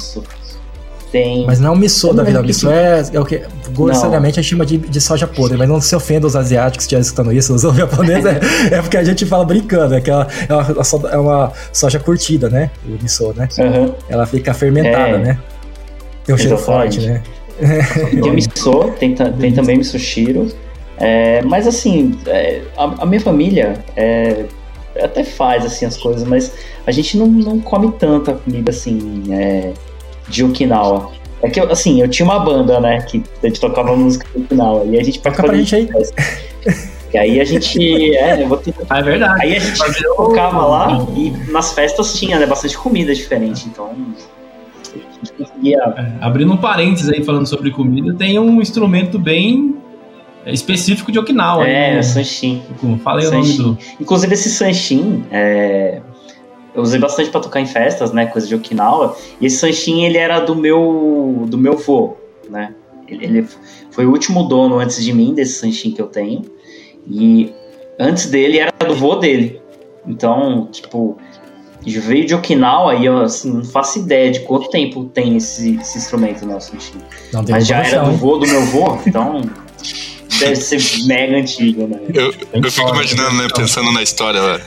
[1.11, 1.45] tem.
[1.45, 2.43] Mas não é miso da vida.
[2.43, 5.57] Miso é, é o que grossamente a gente chama de, de soja podre.
[5.57, 8.97] Mas não se ofenda os asiáticos que estiverem escutando isso, os japoneses, é, é, porque
[8.97, 9.95] a gente fala brincando.
[9.95, 12.71] É que ela, é, uma, é uma soja curtida, né?
[12.87, 13.49] O miso, né?
[13.59, 13.95] Uhum.
[14.09, 15.19] Ela fica fermentada, é.
[15.19, 15.39] né?
[16.25, 17.23] Tem um cheiro forte, né?
[18.23, 20.49] Tem miso, tem, tem também misoshiro.
[20.97, 24.45] É, mas assim, é, a, a, minha família é,
[24.99, 26.53] até faz assim as coisas, mas
[26.87, 29.73] a gente não, não come tanta comida assim é,
[30.29, 31.11] de Okinawa.
[31.43, 34.85] É que, assim, eu tinha uma banda, né, que a gente tocava música de Okinawa,
[34.85, 35.89] e a gente Toca pra gente aí.
[37.13, 38.15] E aí a gente.
[38.17, 38.73] É, eu vou ter...
[38.89, 39.43] Ah, é verdade.
[39.43, 43.91] Aí a gente tocava lá e nas festas tinha né, bastante comida diferente, então.
[45.37, 45.79] Conseguia...
[45.97, 49.77] É, abrindo um parênteses aí falando sobre comida, tem um instrumento bem
[50.47, 51.67] específico de Okinawa.
[51.67, 52.03] É, né?
[52.03, 52.63] Sanshin.
[53.03, 53.79] Falei o nome do.
[54.01, 56.01] Inclusive esse Sanshin, é,
[56.75, 59.17] eu usei bastante para tocar em festas, né, coisa de Okinawa.
[59.41, 62.17] E esse Sanshin ele era do meu do meu vô,
[62.49, 62.75] né?
[63.09, 63.49] Ele, ele,
[63.91, 66.43] foi o último dono antes de mim desse Sanshin que eu tenho.
[67.07, 67.53] E
[67.99, 69.61] antes dele era do vô dele.
[70.07, 71.19] Então, tipo,
[71.85, 75.99] veio de Okinawa e eu assim, não faço ideia de quanto tempo tem esse, esse
[75.99, 76.99] instrumento no Sanshin.
[77.49, 79.43] Mas já era do vô do meu vô, então
[80.41, 82.01] deve ser mega antigo, né?
[82.13, 84.61] Eu, eu fico imaginando, né, pensando na história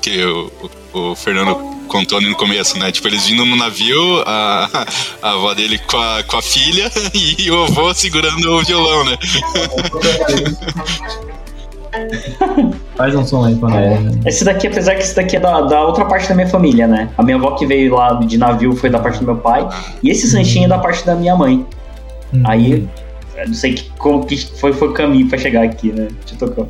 [0.00, 0.50] que o,
[0.92, 1.54] o Fernando
[1.88, 2.90] contou no começo, né?
[2.90, 4.86] Tipo, eles vindo no navio, a,
[5.22, 9.18] a avó dele com a, com a filha e o avô segurando o violão, né?
[12.96, 14.00] Faz um som aí pra é.
[14.26, 17.08] Esse daqui, apesar que esse daqui é da, da, outra parte da minha família, né?
[17.16, 19.68] A minha avó que veio lá de navio foi da parte do meu pai,
[20.02, 21.64] e esse sanchinho é da parte da minha mãe.
[22.32, 22.42] Hum.
[22.44, 22.88] Aí,
[23.46, 26.08] não sei que, como que foi, foi o caminho pra chegar aqui, né?
[26.32, 26.66] Eu tocar.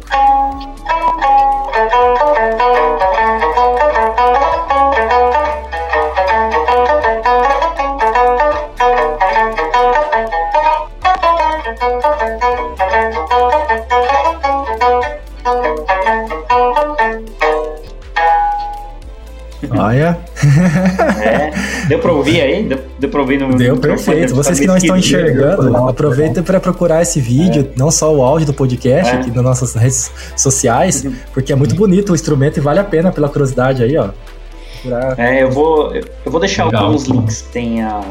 [19.76, 20.18] Olha.
[21.22, 21.43] É.
[21.88, 22.64] Deu pra ouvir aí?
[22.64, 24.34] Deu, deu pra ouvir no Deu perfeito.
[24.34, 27.78] Vocês que não estão enxergando, aproveitem para procurar esse vídeo, é.
[27.78, 29.18] não só o áudio do podcast, é.
[29.18, 31.14] aqui nas nossas redes sociais, uhum.
[31.32, 34.10] porque é muito bonito o instrumento e vale a pena pela curiosidade aí, ó.
[35.16, 36.86] É, eu vou, eu vou deixar Legal.
[36.86, 38.02] alguns links que tenha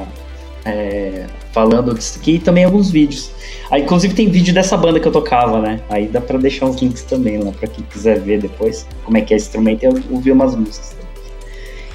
[0.66, 3.32] é, falando disso aqui e também alguns vídeos.
[3.70, 5.80] Aí, inclusive, tem vídeo dessa banda que eu tocava, né?
[5.90, 9.22] Aí dá pra deixar uns links também lá, pra quem quiser ver depois como é
[9.22, 11.03] que é esse instrumento e ouvir umas músicas.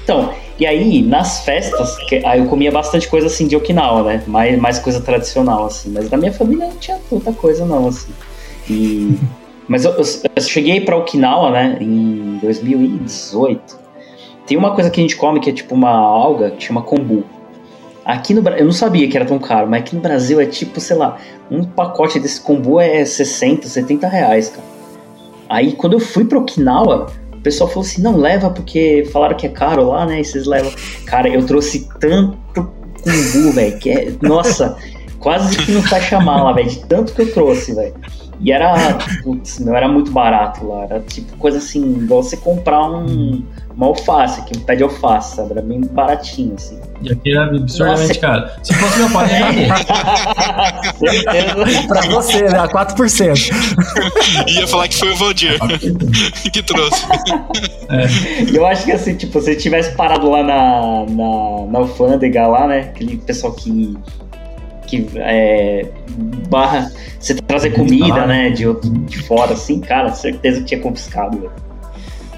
[0.09, 4.22] Então, e aí, nas festas, que, aí eu comia bastante coisa assim de Okinawa, né?
[4.26, 5.90] Mais, mais coisa tradicional, assim.
[5.90, 8.11] Mas da minha família não tinha tanta coisa, não, assim.
[8.70, 9.18] E,
[9.68, 10.04] mas eu, eu,
[10.34, 13.78] eu cheguei pra Okinawa, né, em 2018.
[14.46, 17.24] Tem uma coisa que a gente come que é tipo uma alga que chama kombu.
[18.02, 20.80] Aqui no eu não sabia que era tão caro, mas aqui no Brasil é tipo,
[20.80, 21.18] sei lá,
[21.50, 24.66] um pacote desse kombu é 60, 70 reais, cara.
[25.50, 27.12] Aí quando eu fui pra Okinawa,
[27.49, 30.20] pessoal falou assim: não leva porque falaram que é caro lá, né?
[30.20, 30.72] E vocês levam.
[31.07, 32.38] Cara, eu trouxe tanto
[33.03, 34.12] cumbu, velho, que é.
[34.22, 34.76] Nossa,
[35.18, 37.94] quase que não fecha a mala, velho, de tanto que eu trouxe, velho.
[38.41, 42.89] E era, putz, não era muito barato lá, era tipo coisa assim, igual você comprar
[42.89, 45.53] um, uma alface, aqui, um pé de alface, sabe?
[45.53, 46.78] Era bem baratinho, assim.
[47.01, 48.49] E aqui era absurdamente caro.
[48.62, 49.28] Se fosse meu pai,
[50.99, 51.82] Certeza.
[51.86, 52.59] Pra você, né?
[52.59, 54.49] A 4%.
[54.49, 55.59] Ia falar que foi o Valdir
[56.53, 57.07] que trouxe.
[58.51, 62.66] E eu acho que assim, tipo, se tivesse parado lá na, na, na alfândega lá,
[62.66, 62.80] né?
[62.80, 63.97] Aquele pessoal que.
[64.89, 65.86] Que é,
[66.49, 66.91] barra.
[67.20, 68.51] Você trazer comida, né?
[68.51, 71.53] De, outro- de fora, assim, cara, certeza que tinha confiscado, velho.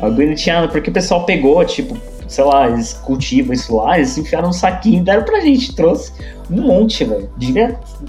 [0.01, 1.97] Alguém não tinha nada, porque o pessoal pegou, tipo,
[2.27, 6.13] sei lá, eles cultivam isso lá, eles enfiaram um saquinho e deram pra gente, trouxe
[6.51, 7.29] um monte, velho.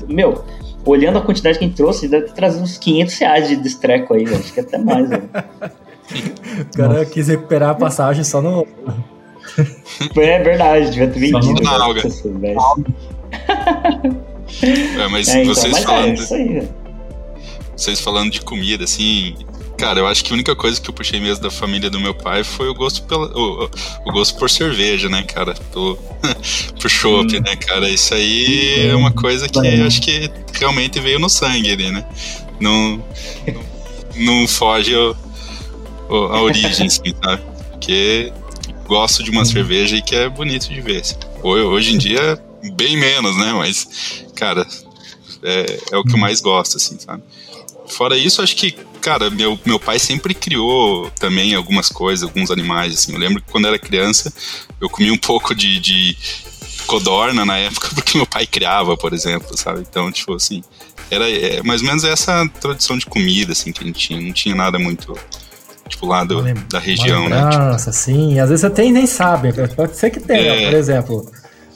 [0.08, 0.44] Meu,
[0.86, 4.14] olhando a quantidade que a gente trouxe, deve ter trazido uns 500 reais de destreco
[4.14, 4.40] aí, velho.
[4.40, 5.30] Acho que até mais, velho.
[6.60, 8.68] O cara quis recuperar a passagem só no.
[10.18, 11.62] É verdade, devia ter Só vendido.
[11.64, 11.78] na
[12.40, 12.56] né,
[14.62, 16.14] É, mas É, então, vocês mas é falando.
[16.20, 16.68] isso aí,
[17.76, 19.36] vocês falando de comida, assim.
[19.78, 22.14] Cara, eu acho que a única coisa que eu puxei mesmo da família do meu
[22.14, 23.66] pai foi o gosto pela, o,
[24.06, 25.56] o- gosto por cerveja, né, cara?
[25.74, 25.98] Do,
[26.80, 27.90] por chopp, né, cara?
[27.90, 32.06] Isso aí é uma coisa que eu acho que realmente veio no sangue ali, né?
[32.60, 33.04] Não,
[33.48, 33.64] não,
[34.42, 35.16] não foge o-
[36.10, 37.42] o- a origem, assim, sabe?
[37.72, 38.32] Porque
[38.86, 41.02] gosto de uma cerveja e que é bonito de ver.
[41.02, 41.16] assim.
[41.42, 42.38] Ho- Hoje em dia,
[42.76, 43.54] bem menos, né?
[43.54, 44.66] Mas, cara,
[45.44, 47.24] é, é o que eu mais gosto, assim, sabe?
[47.88, 52.94] Fora isso, acho que, cara, meu, meu pai sempre criou também algumas coisas, alguns animais,
[52.94, 53.14] assim.
[53.14, 54.34] Eu lembro que quando era criança,
[54.80, 56.18] eu comia um pouco de, de
[56.88, 59.82] codorna na época, porque meu pai criava, por exemplo, sabe?
[59.82, 60.64] Então, tipo assim,
[61.10, 64.22] era é, mais ou menos essa tradição de comida, assim, que a gente tinha.
[64.22, 65.18] Não tinha nada muito,
[65.90, 67.50] tipo, lá do, da região, né?
[67.50, 68.40] Tipo, assim.
[68.40, 69.52] Às vezes você tem e nem sabe.
[69.76, 70.54] Pode ser que tenha.
[70.54, 70.70] É.
[70.70, 71.32] Por exemplo,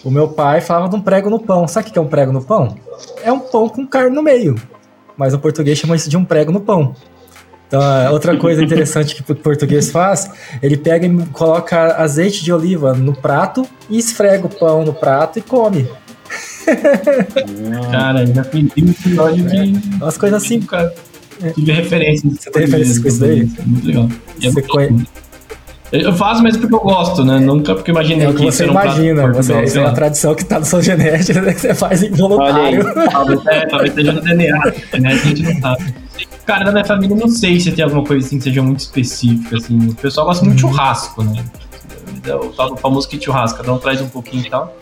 [0.06, 1.68] o meu pai falava de um prego no pão.
[1.68, 2.78] Sabe o que é um prego no pão?
[3.24, 4.56] É um pão com carne no meio.
[5.18, 6.96] Mas o português chama isso de um prego no pão.
[7.68, 10.30] Então, é outra coisa interessante que o português faz,
[10.62, 15.40] ele pega e coloca azeite de oliva no prato e esfrega o pão no prato
[15.40, 15.90] e come.
[17.92, 19.96] Cara, já fiz um episódio que.
[19.96, 20.64] Umas coisas assim.
[21.56, 22.34] Tive referências.
[22.40, 23.52] Você tem referências com isso daí?
[23.66, 24.10] Muito legal.
[24.40, 25.06] E é Você conhe-.
[25.92, 27.40] Eu faço mesmo porque eu gosto, né?
[27.40, 29.32] Nunca porque imaginei É o que que você isso era um imagina.
[29.32, 29.94] Você, isso é uma lá.
[29.96, 32.84] tradição que tá na sua genética, né, que você faz involuntário.
[33.12, 35.10] Talvez, é, talvez seja no DNA, né?
[35.10, 35.94] A gente não sabe.
[36.46, 39.58] Cara, da minha família, não sei se tem alguma coisa assim que seja muito específica,
[39.58, 39.78] assim.
[39.90, 41.44] O pessoal gosta muito de churrasco, né?
[42.28, 44.76] É o famoso kit churrasco, cada um traz um pouquinho e tal.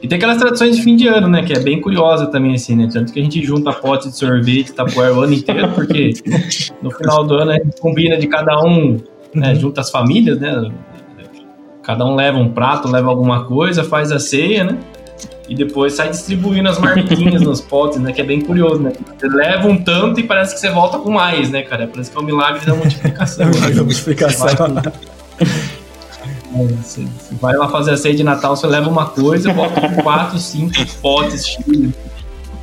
[0.00, 1.42] E tem aquelas tradições de fim de ano, né?
[1.42, 2.88] Que é bem curiosa também, assim, né?
[2.92, 6.12] Tanto que a gente junta pote de sorvete, tapoer o ano inteiro, porque
[6.82, 8.96] no final do ano a gente combina de cada um,
[9.34, 9.54] né?
[9.54, 10.70] Junta as famílias, né?
[11.82, 14.78] Cada um leva um prato, leva alguma coisa, faz a ceia, né?
[15.48, 18.12] E depois sai distribuindo as marmitinhas nos potes, né?
[18.12, 18.92] Que é bem curioso, né?
[19.18, 21.86] Você leva um tanto e parece que você volta com mais, né, cara?
[21.86, 23.46] Parece que é o milagre da multiplicação.
[23.46, 23.52] né?
[23.80, 24.46] Uma explicação.
[26.52, 30.02] Você você vai lá fazer a ceia de Natal, você leva uma coisa, volta com
[30.02, 31.92] quatro, cinco potes cheios.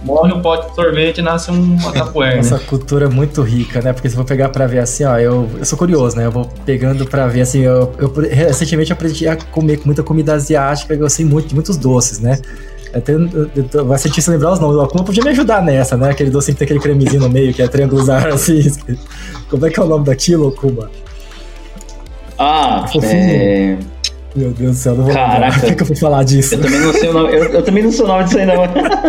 [0.05, 2.63] Morre um pote de sorvete e nasce um tapuer, Essa né?
[2.67, 3.91] cultura é muito rica, né?
[3.91, 6.25] Porque se eu vou pegar pra ver assim, ó, eu, eu sou curioso, né?
[6.27, 10.93] Eu vou pegando pra ver assim, eu, eu recentemente aprendi a comer muita comida asiática,
[10.93, 12.39] eu gostei muito de muitos doces, né?
[12.93, 13.13] Até,
[13.83, 14.77] vai sentir se lembrar os nomes.
[14.77, 16.11] O Akuma podia me ajudar nessa, né?
[16.11, 18.71] Aquele doce que tem aquele cremezinho no meio, que é triangular, assim.
[19.49, 20.89] Como é que é o nome daquilo, Akuma?
[22.37, 23.13] Ah, Fofinho.
[23.13, 23.77] é...
[24.35, 25.13] Meu Deus do céu, não vou.
[25.13, 25.59] Caraca.
[25.59, 26.55] Por que, eu fui falar disso?
[26.55, 27.33] eu também não sei o nome.
[27.33, 28.55] Eu, eu também não sei o nome disso aí, não.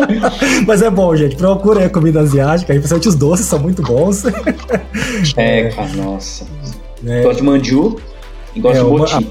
[0.67, 1.37] Mas é bom, gente.
[1.37, 4.23] Procura aí a comida asiática, aí, principalmente os doces são muito bons.
[5.37, 6.47] É, cara, nossa.
[7.05, 7.23] É.
[7.23, 7.97] Gosto de manju
[8.55, 9.31] e gosto É, de o boti.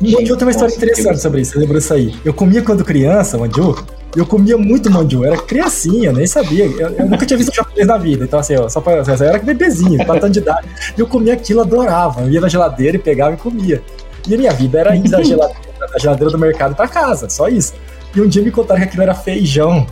[0.00, 2.14] Manju tem uma história Nossa, interessante sobre isso, lembrou isso aí?
[2.24, 3.84] Eu comia quando criança, manju,
[4.14, 6.66] e eu comia muito eu era criancinha, nem sabia.
[6.66, 9.26] Eu, eu nunca tinha visto um japonês na vida, então assim, ó, só pra, eu
[9.26, 10.68] era bebezinho, 4 anos de idade.
[10.96, 12.22] E eu comia aquilo, adorava.
[12.22, 13.82] Eu ia na geladeira e pegava e comia.
[14.28, 15.60] E a minha vida era ir da geladeira,
[15.92, 17.74] da geladeira do mercado pra casa, só isso.
[18.14, 19.86] E um dia me contaram que aquilo era feijão.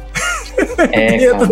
[0.92, 1.48] É, cara.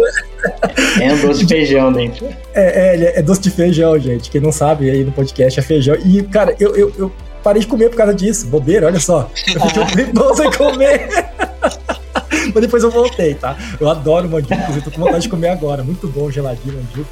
[1.01, 2.29] É um doce de feijão dentro.
[2.55, 4.31] É, é, ele é doce de feijão, gente.
[4.31, 5.97] Quem não sabe aí no podcast é feijão.
[6.05, 7.12] E, cara, eu, eu, eu
[7.43, 8.47] parei de comer por causa disso.
[8.47, 9.31] Bobeira, olha só.
[9.55, 11.09] Eu fiquei um tempão sem comer.
[12.55, 13.57] Mas depois eu voltei, tá?
[13.81, 15.83] Eu adoro mandio, inclusive tô com vontade de comer agora.
[15.83, 17.07] Muito bom, geladinho, mandio.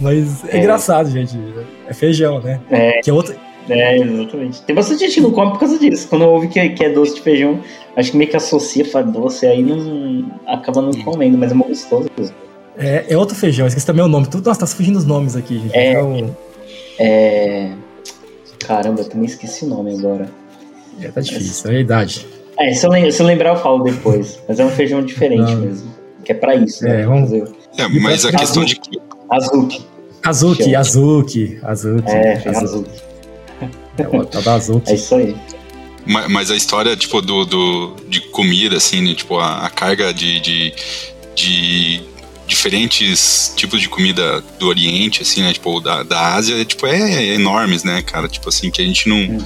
[0.00, 0.58] Mas é, É.
[0.58, 1.38] engraçado, gente.
[1.86, 2.60] É feijão, né?
[2.70, 3.00] É.
[3.02, 3.36] Que é outra.
[3.68, 4.62] É, exatamente.
[4.62, 6.06] Tem bastante gente que não come por causa disso.
[6.08, 7.60] Quando ouve que, que é doce de feijão,
[7.96, 11.68] acho que meio que associa, fala doce, aí não acaba não comendo, mas é muito
[11.68, 12.08] gostoso.
[12.76, 14.26] É, é outro feijão, esqueci também o nome.
[14.26, 15.74] Tudo, nossa, tá fugindo os nomes aqui, gente.
[15.76, 15.92] É.
[15.92, 16.36] Então,
[16.98, 17.70] É.
[18.66, 20.28] Caramba, eu também esqueci o nome agora.
[21.00, 22.26] é, tá difícil, é a idade.
[22.58, 24.40] É, se eu, se eu lembrar, eu falo depois.
[24.48, 25.56] Mas é um feijão diferente Não.
[25.60, 25.94] mesmo.
[26.24, 27.02] que é pra isso, né?
[27.02, 28.80] É, vamos- Fazer- É, mas a questão de.
[29.28, 29.84] Azuki.
[30.24, 30.78] Azuki, Chama.
[30.78, 32.10] Azuki, Azuki.
[32.10, 32.48] É, Azuki.
[32.48, 32.90] Azuki.
[33.98, 34.90] É o Azuki.
[34.90, 35.36] É isso aí.
[36.06, 39.14] ma- Mas a história, tipo, do, do, de comida, assim, né?
[39.14, 40.72] Tipo, a, a carga de, de,
[41.34, 42.02] de
[42.46, 45.52] diferentes tipos de comida do Oriente, assim, né?
[45.52, 48.28] Tipo, da, da Ásia, tipo, é, enormes, né, cara?
[48.28, 49.16] Tipo assim, que a gente não.
[49.16, 49.44] Uhum.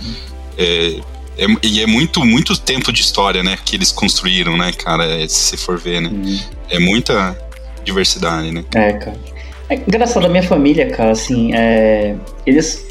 [0.56, 1.00] É,
[1.38, 3.56] é- e é muito, muito tempo de história, né?
[3.64, 5.04] Que eles construíram, né, cara?
[5.04, 6.08] é, se você for ver, né?
[6.08, 6.40] Uhum.
[6.70, 7.38] É muita
[7.84, 8.64] diversidade, né?
[8.74, 9.16] É, cara.
[9.70, 12.14] É engraçado, a minha família, cara, assim, é,
[12.46, 12.86] eles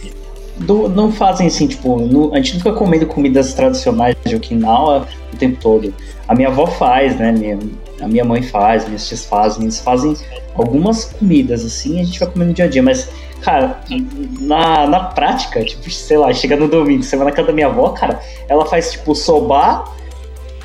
[0.60, 5.08] do- não fazem assim, tipo, não- a gente não fica comendo comidas tradicionais de Okinawa
[5.34, 5.94] o tempo todo.
[6.28, 7.32] A minha avó faz, né?
[7.32, 7.60] Minha,
[8.02, 10.16] a minha mãe faz, minhas tias fazem, eles fazem
[10.56, 13.10] algumas comidas assim, a gente vai comendo no dia a dia, mas,
[13.42, 13.80] cara,
[14.40, 17.68] na, na prática, tipo, sei lá, chega no domingo, você vai na casa da minha
[17.68, 19.86] avó, cara, ela faz tipo soba,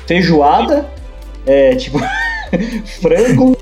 [0.05, 0.89] feijoada,
[1.45, 1.99] é, tipo,
[3.01, 3.57] frango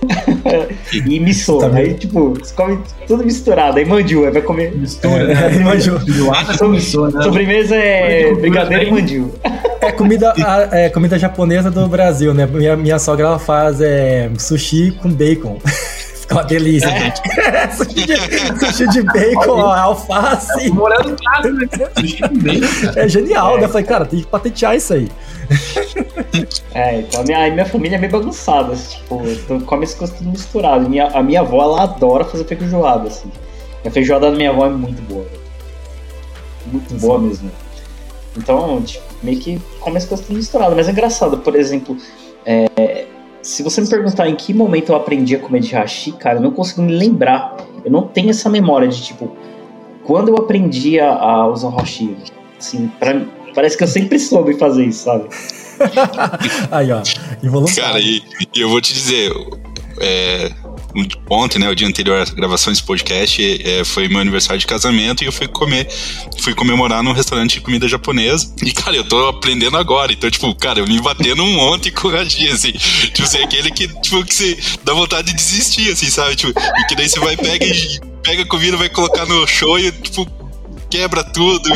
[0.94, 1.58] e miso.
[1.60, 3.78] Tá aí, tipo, você come tudo misturado.
[3.78, 4.76] Aí mandiu, aí vai comer.
[4.76, 5.50] Mistura, É, né?
[5.52, 6.54] Feijoada
[7.18, 7.24] né?
[7.24, 9.34] Sobremesa é brigadeiro e mandiu.
[9.82, 12.46] É comida, a- é comida japonesa do Brasil, né?
[12.46, 15.60] Minha, minha sogra ela faz é, sushi com bacon.
[16.22, 17.22] Fica uma delícia, gente.
[17.76, 20.70] sushi, de, sushi de bacon, ó, alface.
[20.70, 21.68] Morando em casa, né?
[22.00, 23.00] Sushi com bacon.
[23.00, 23.60] É genial, É.
[23.60, 23.66] né?
[23.66, 25.10] Eu falei, cara, tem que patentear isso aí.
[26.74, 29.94] É, então a minha, a minha família é meio bagunçada, assim, tipo, então come as
[29.94, 30.90] coisas tudo misturado.
[30.90, 33.32] Minha, a minha avó, ela adora fazer feijoada, assim.
[33.86, 35.42] A feijoada da minha avó é muito boa, velho.
[36.72, 37.50] Muito boa mesmo.
[38.38, 40.76] Então, tipo, meio que come as coisas tudo misturado.
[40.76, 41.98] Mas é engraçado, por exemplo,
[42.46, 43.06] é,
[43.42, 46.42] se você me perguntar em que momento eu aprendi a comer de hashi, cara, eu
[46.42, 47.58] não consigo me lembrar.
[47.84, 49.36] Eu não tenho essa memória de, tipo,
[50.04, 52.16] quando eu aprendi a, a usar hashi.
[52.58, 53.20] Assim, pra,
[53.54, 55.30] parece que eu sempre soube fazer isso, sabe?
[56.72, 57.02] Aí, ó.
[57.44, 57.84] Involuntário.
[57.84, 58.22] Cara, e,
[58.56, 59.32] e eu vou te dizer,
[60.00, 60.52] é,
[61.30, 65.24] ontem, né, o dia anterior à gravação desse podcast, é, foi meu aniversário de casamento
[65.24, 65.88] e eu fui comer,
[66.40, 68.54] fui comemorar num restaurante de comida japonesa.
[68.64, 70.12] E, cara, eu tô aprendendo agora.
[70.12, 72.72] Então, tipo, cara, eu me batendo um ontem com o Raji, assim.
[72.72, 76.36] Tipo, assim, aquele que, tipo, que você dá vontade de desistir, assim, sabe?
[76.36, 79.80] Tipo, e que daí você vai, pega e pega a comida, vai colocar no show
[79.80, 80.28] e, tipo,
[80.92, 81.70] quebra tudo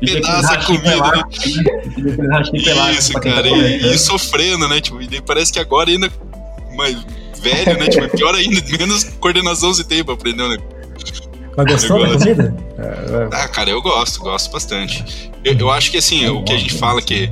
[0.00, 1.10] e pedaça a comida.
[1.10, 1.22] né?
[2.54, 4.80] e Isso, tá cara, e, e sofrendo, né?
[4.80, 6.10] Tipo, e parece que agora ainda
[6.76, 6.96] mais
[7.42, 7.88] velho, né?
[7.88, 10.56] Tipo, é pior ainda, menos coordenação você tem pra aprender, né?
[11.56, 12.54] Mas gostou da comida?
[12.78, 13.42] É, é.
[13.42, 15.30] Ah, cara, eu gosto, gosto bastante.
[15.44, 17.30] Eu, eu acho que assim, o que a gente fala que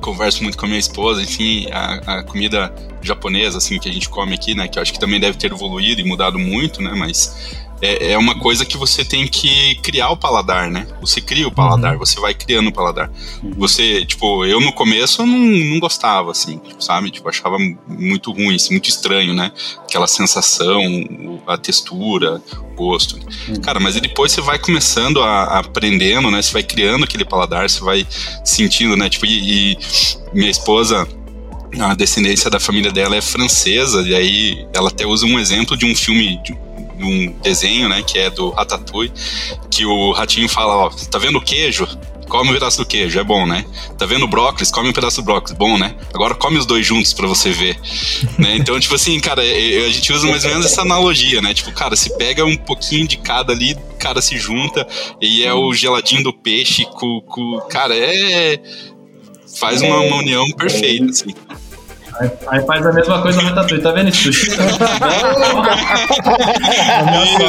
[0.00, 4.08] converso muito com a minha esposa, enfim, a, a comida japonesa, assim, que a gente
[4.08, 4.68] come aqui, né?
[4.68, 6.92] Que eu acho que também deve ter evoluído e mudado muito, né?
[6.96, 10.86] Mas é, é uma coisa que você tem que criar o paladar, né?
[11.00, 13.10] Você cria o paladar, você vai criando o paladar.
[13.56, 17.10] Você, tipo, eu no começo eu não, não gostava, assim, tipo, sabe?
[17.10, 17.56] Tipo, achava
[17.86, 19.52] muito ruim, assim, muito estranho, né?
[19.78, 20.80] Aquela sensação,
[21.46, 22.40] a textura,
[22.72, 23.18] o gosto.
[23.62, 26.40] Cara, mas depois você vai começando a, a aprendendo, né?
[26.40, 28.06] Você vai criando aquele paladar, você vai
[28.44, 29.08] sentindo, né?
[29.10, 29.78] Tipo, e, e
[30.32, 31.06] minha esposa,
[31.78, 35.84] a descendência da família dela é francesa, e aí ela até usa um exemplo de
[35.84, 36.56] um filme, de
[36.96, 38.02] de um desenho, né?
[38.02, 39.12] Que é do Ratatouille,
[39.70, 41.86] que o ratinho fala, ó, tá vendo o queijo?
[42.28, 43.64] Come um pedaço do queijo, é bom, né?
[43.96, 44.70] Tá vendo o brócolis?
[44.70, 45.94] Come um pedaço do brócolis, bom, né?
[46.12, 47.78] Agora come os dois juntos pra você ver.
[48.36, 48.56] né?
[48.56, 51.54] Então, tipo assim, cara, a gente usa mais ou menos essa analogia, né?
[51.54, 54.86] Tipo, cara, se pega um pouquinho de cada ali, cara se junta
[55.20, 57.20] e é o geladinho do peixe com.
[57.20, 58.60] com cara, é.
[59.58, 61.34] Faz uma, uma união perfeita, assim.
[62.18, 64.08] Aí, aí faz a mesma coisa no Ratatouille, tá vendo?
[64.08, 64.56] Isso, isso,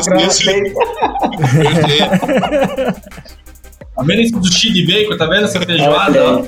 [0.09, 0.75] perfeito.
[3.95, 5.17] Tá vendo esse sushi de bacon?
[5.17, 6.43] Tá vendo essa feijoada?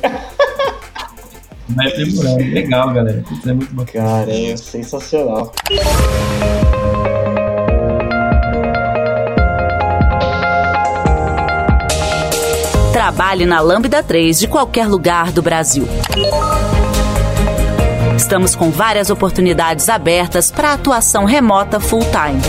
[1.70, 2.54] Vai aprimorando.
[2.54, 3.24] Legal, galera.
[3.28, 3.86] Putz, é muito bom.
[3.86, 5.54] Cara, é sensacional.
[12.92, 15.88] Trabalhe na Lambda 3 de qualquer lugar do Brasil.
[18.20, 22.42] Estamos com várias oportunidades abertas para atuação remota full-time.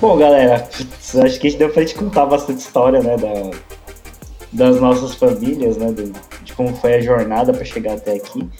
[0.00, 3.52] Bom, galera, acho que a gente deu pra gente contar bastante história, né, da,
[4.52, 5.94] das nossas famílias, né,
[6.42, 8.50] de como foi a jornada pra chegar até aqui.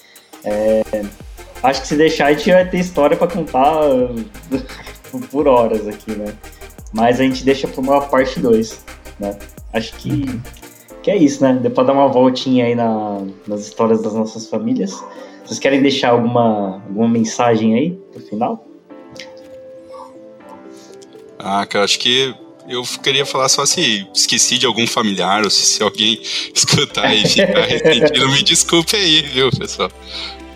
[0.44, 0.84] É,
[1.62, 3.80] acho que se deixar a gente vai ter história pra contar
[5.30, 6.34] por horas aqui, né?
[6.92, 8.84] Mas a gente deixa pra uma parte 2,
[9.18, 9.38] né?
[9.72, 10.24] Acho que,
[11.02, 11.58] que é isso, né?
[11.60, 15.02] Deu pra dar uma voltinha aí na, nas histórias das nossas famílias.
[15.44, 18.66] Vocês querem deixar alguma, alguma mensagem aí pro final?
[21.38, 22.34] Ah, cara, acho que
[22.68, 26.20] eu queria falar só se esqueci de algum familiar ou se, se alguém
[26.54, 29.90] escutar e ficar ressentido, me desculpe aí, viu, pessoal?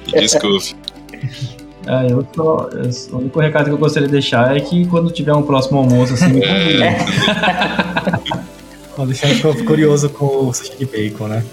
[0.06, 0.76] Me desculpe.
[1.88, 2.68] É, eu tô,
[3.12, 6.14] o único recado que eu gostaria de deixar é que quando tiver um próximo almoço,
[6.14, 6.42] assim.
[6.42, 6.96] É.
[8.98, 11.44] o Alexandre ficou curioso com o sushi de bacon, né?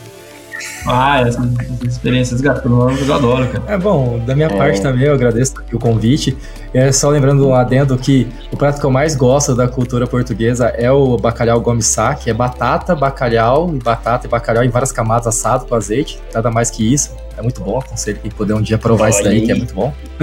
[0.86, 1.46] Ah, essas,
[1.88, 3.64] experiências gastronômicas eu adoro, cara.
[3.68, 4.58] É bom, da minha é.
[4.58, 6.38] parte também, eu agradeço o convite.
[6.74, 10.68] É só lembrando um adendo que o prato que eu mais gosto da cultura portuguesa
[10.68, 15.28] é o bacalhau gomissá, que é batata, bacalhau e batata e bacalhau em várias camadas
[15.28, 17.12] assado com azeite, nada mais que isso.
[17.38, 19.94] É muito bom, aconselho quem puder um dia provar isso daí, que é muito bom.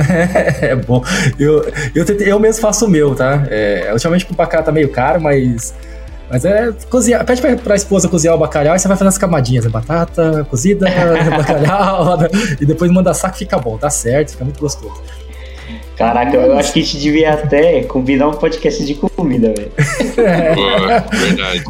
[0.61, 1.03] é bom.
[1.39, 3.47] Eu, eu, tentei, eu mesmo faço o meu, tá?
[3.51, 5.75] É, ultimamente o bacalhau tá meio caro, mas
[6.31, 7.25] mas é cozinhar.
[7.25, 9.65] Pede pra, pra esposa cozinhar o bacalhau e você vai fazendo as camadinhas.
[9.65, 9.71] Né?
[9.71, 10.87] Batata, cozida,
[11.37, 12.19] bacalhau.
[12.61, 15.03] e depois manda saco fica bom, tá certo, fica muito gostoso.
[15.97, 19.73] Caraca, eu acho que a gente devia até combinar um podcast de comida, velho.
[20.17, 21.01] É.
[21.15, 21.65] verdade.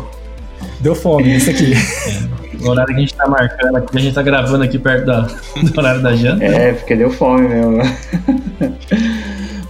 [0.79, 1.73] Deu fome, isso aqui.
[1.75, 5.07] É, o horário que a gente tá marcando aqui, a gente tá gravando aqui perto
[5.07, 5.21] da,
[5.61, 6.45] do horário da janta.
[6.45, 7.83] É, porque deu fome mesmo.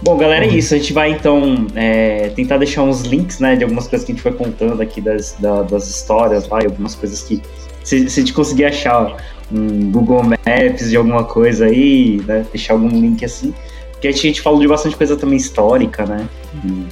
[0.03, 0.73] Bom, galera, é isso.
[0.73, 4.15] A gente vai então é, tentar deixar uns links, né, de algumas coisas que a
[4.15, 7.41] gente foi contando aqui das, da, das histórias lá, e algumas coisas que.
[7.83, 9.15] Se, se a gente conseguir achar
[9.51, 13.53] um Google Maps de alguma coisa aí, né, deixar algum link assim.
[13.91, 16.27] Porque a gente, a gente falou de bastante coisa também histórica, né?
[16.65, 16.85] E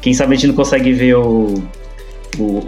[0.00, 1.54] quem sabe a gente não consegue ver o,
[2.38, 2.60] o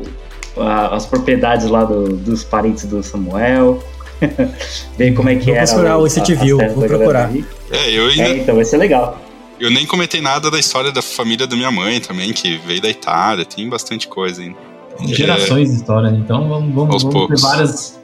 [0.58, 3.82] a, as propriedades lá do, dos parentes do Samuel.
[4.98, 5.64] ver como é que era.
[5.64, 7.30] Vou procurar o City View, vou procurar.
[7.70, 8.22] É, eu ainda...
[8.22, 9.27] é, então vai ser legal.
[9.60, 12.88] Eu nem comentei nada da história da família da minha mãe também, que veio da
[12.88, 14.56] Itália, tem bastante coisa ainda.
[15.00, 15.72] Gerações é...
[15.72, 16.18] de história, né?
[16.18, 18.00] Então vamos, vamos, vamos ter várias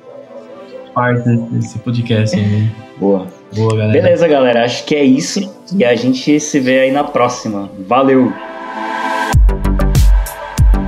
[0.92, 2.68] partes desse podcast aí.
[2.98, 3.26] Boa.
[3.54, 3.92] Boa, galera.
[3.92, 4.64] Beleza, galera.
[4.64, 5.48] Acho que é isso.
[5.76, 7.70] E a gente se vê aí na próxima.
[7.86, 8.32] Valeu!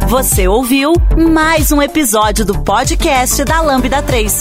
[0.09, 0.94] Você ouviu
[1.30, 4.40] mais um episódio do podcast da Lambda 3.